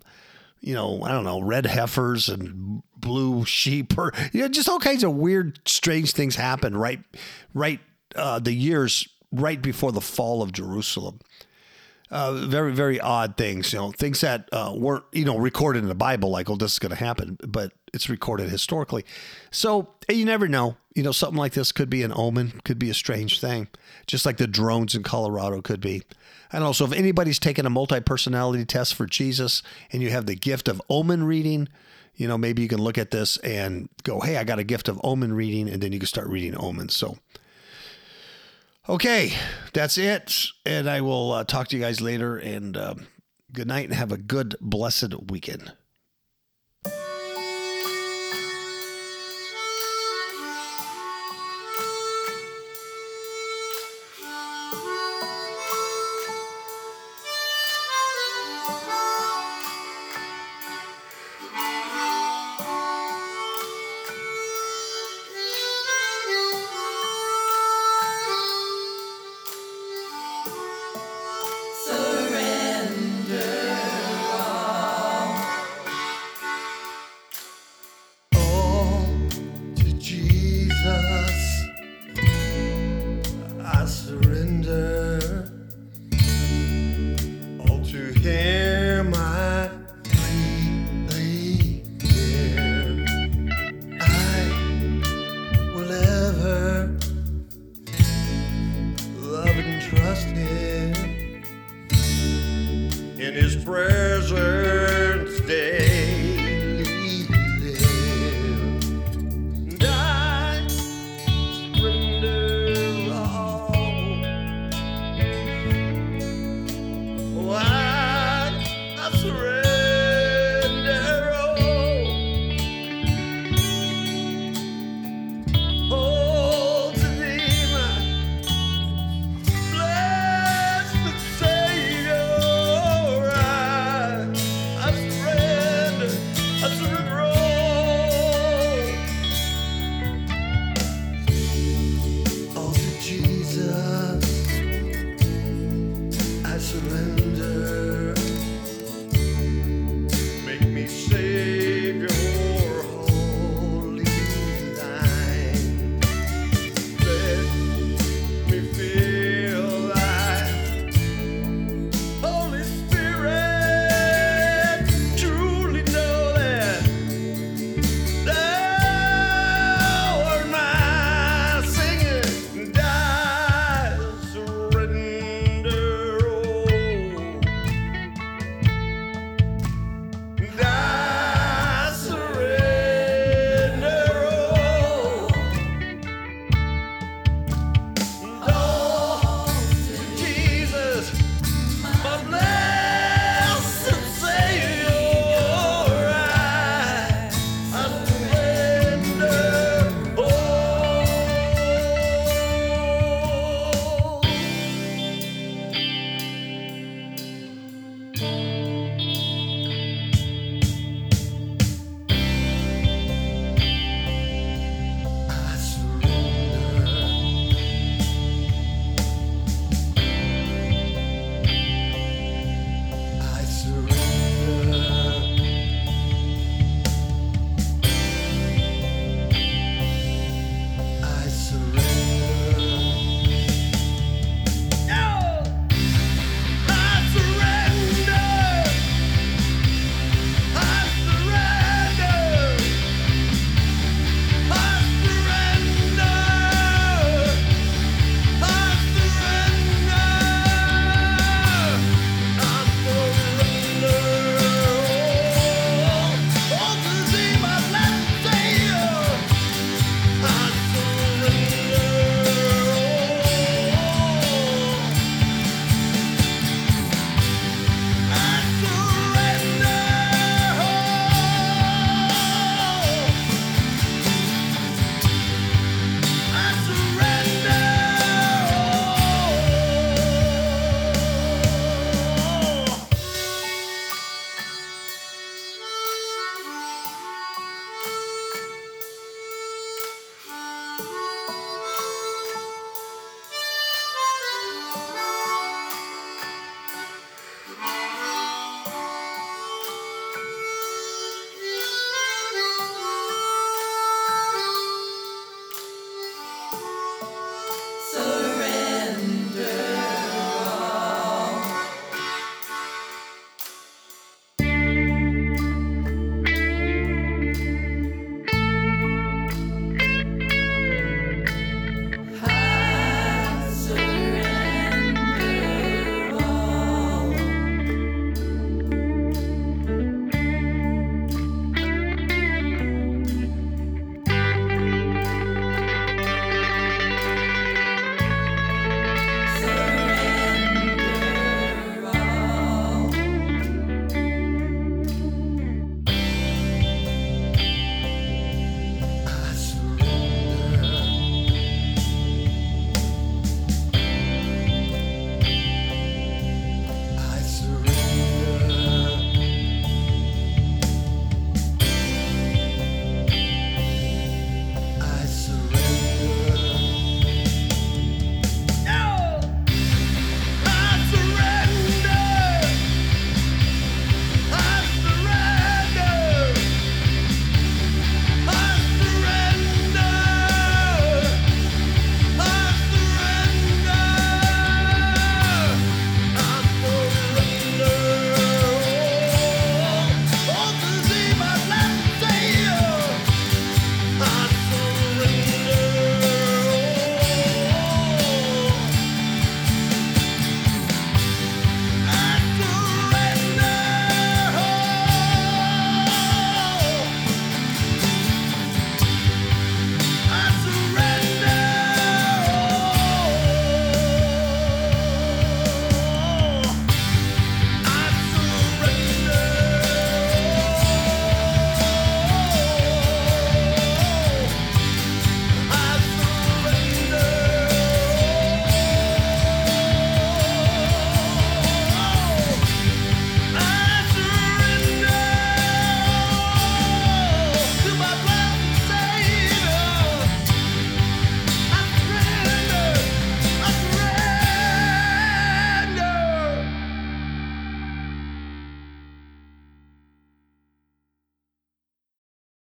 you 0.61 0.73
know, 0.73 1.03
I 1.03 1.11
don't 1.11 1.23
know, 1.23 1.41
red 1.41 1.65
heifers 1.65 2.29
and 2.29 2.83
blue 2.97 3.45
sheep 3.45 3.97
or 3.97 4.13
you 4.33 4.41
know, 4.41 4.47
just 4.47 4.69
all 4.69 4.79
kinds 4.79 5.03
of 5.03 5.13
weird, 5.13 5.59
strange 5.67 6.11
things 6.11 6.35
happen 6.35 6.75
right, 6.75 6.99
right, 7.53 7.79
uh, 8.15 8.39
the 8.39 8.53
years 8.53 9.07
right 9.31 9.61
before 9.61 9.91
the 9.91 10.01
fall 10.01 10.41
of 10.41 10.51
Jerusalem. 10.51 11.19
Uh, 12.11 12.47
very, 12.47 12.73
very 12.73 12.99
odd 12.99 13.37
things, 13.37 13.71
you 13.71 13.77
know, 13.77 13.91
things 13.91 14.21
that 14.21 14.49
uh, 14.51 14.73
weren't, 14.75 15.03
you 15.11 15.23
know, 15.23 15.37
recorded 15.37 15.83
in 15.83 15.89
the 15.89 15.93
Bible, 15.93 16.31
like, 16.31 16.49
oh, 16.49 16.55
this 16.55 16.73
is 16.73 16.79
going 16.79 16.89
to 16.89 16.95
happen, 16.95 17.37
but 17.47 17.71
it's 17.93 18.09
recorded 18.09 18.49
historically. 18.49 19.05
So 19.51 19.89
you 20.09 20.25
never 20.25 20.47
know. 20.47 20.77
You 20.95 21.03
know, 21.03 21.11
something 21.11 21.37
like 21.37 21.53
this 21.53 21.71
could 21.71 21.89
be 21.89 22.03
an 22.03 22.11
omen, 22.15 22.61
could 22.65 22.79
be 22.79 22.89
a 22.89 22.95
strange 22.95 23.39
thing, 23.39 23.67
just 24.07 24.25
like 24.25 24.37
the 24.37 24.47
drones 24.47 24.95
in 24.95 25.03
Colorado 25.03 25.61
could 25.61 25.81
be. 25.81 26.01
And 26.51 26.63
also, 26.63 26.83
if 26.85 26.93
anybody's 26.93 27.39
taken 27.39 27.65
a 27.65 27.69
multi 27.69 27.99
personality 27.99 28.65
test 28.65 28.95
for 28.95 29.05
Jesus 29.05 29.61
and 29.91 30.01
you 30.01 30.09
have 30.09 30.25
the 30.25 30.35
gift 30.35 30.67
of 30.67 30.81
omen 30.89 31.23
reading, 31.23 31.69
you 32.15 32.27
know, 32.27 32.37
maybe 32.37 32.61
you 32.61 32.67
can 32.67 32.81
look 32.81 32.97
at 32.97 33.11
this 33.11 33.37
and 33.37 33.87
go, 34.03 34.19
hey, 34.19 34.37
I 34.37 34.43
got 34.43 34.59
a 34.59 34.63
gift 34.63 34.89
of 34.89 34.99
omen 35.03 35.33
reading, 35.33 35.69
and 35.69 35.81
then 35.81 35.93
you 35.93 35.99
can 35.99 36.07
start 36.07 36.27
reading 36.27 36.55
omens. 36.57 36.95
So, 36.95 37.17
okay, 38.89 39.33
that's 39.73 39.97
it. 39.97 40.47
And 40.65 40.89
I 40.89 41.01
will 41.01 41.31
uh, 41.31 41.43
talk 41.43 41.69
to 41.69 41.77
you 41.77 41.81
guys 41.81 42.01
later. 42.01 42.37
And 42.37 42.75
uh, 42.75 42.95
good 43.53 43.67
night 43.67 43.85
and 43.85 43.93
have 43.93 44.11
a 44.11 44.17
good, 44.17 44.55
blessed 44.59 45.13
weekend. 45.31 45.73
desert. 103.89 104.58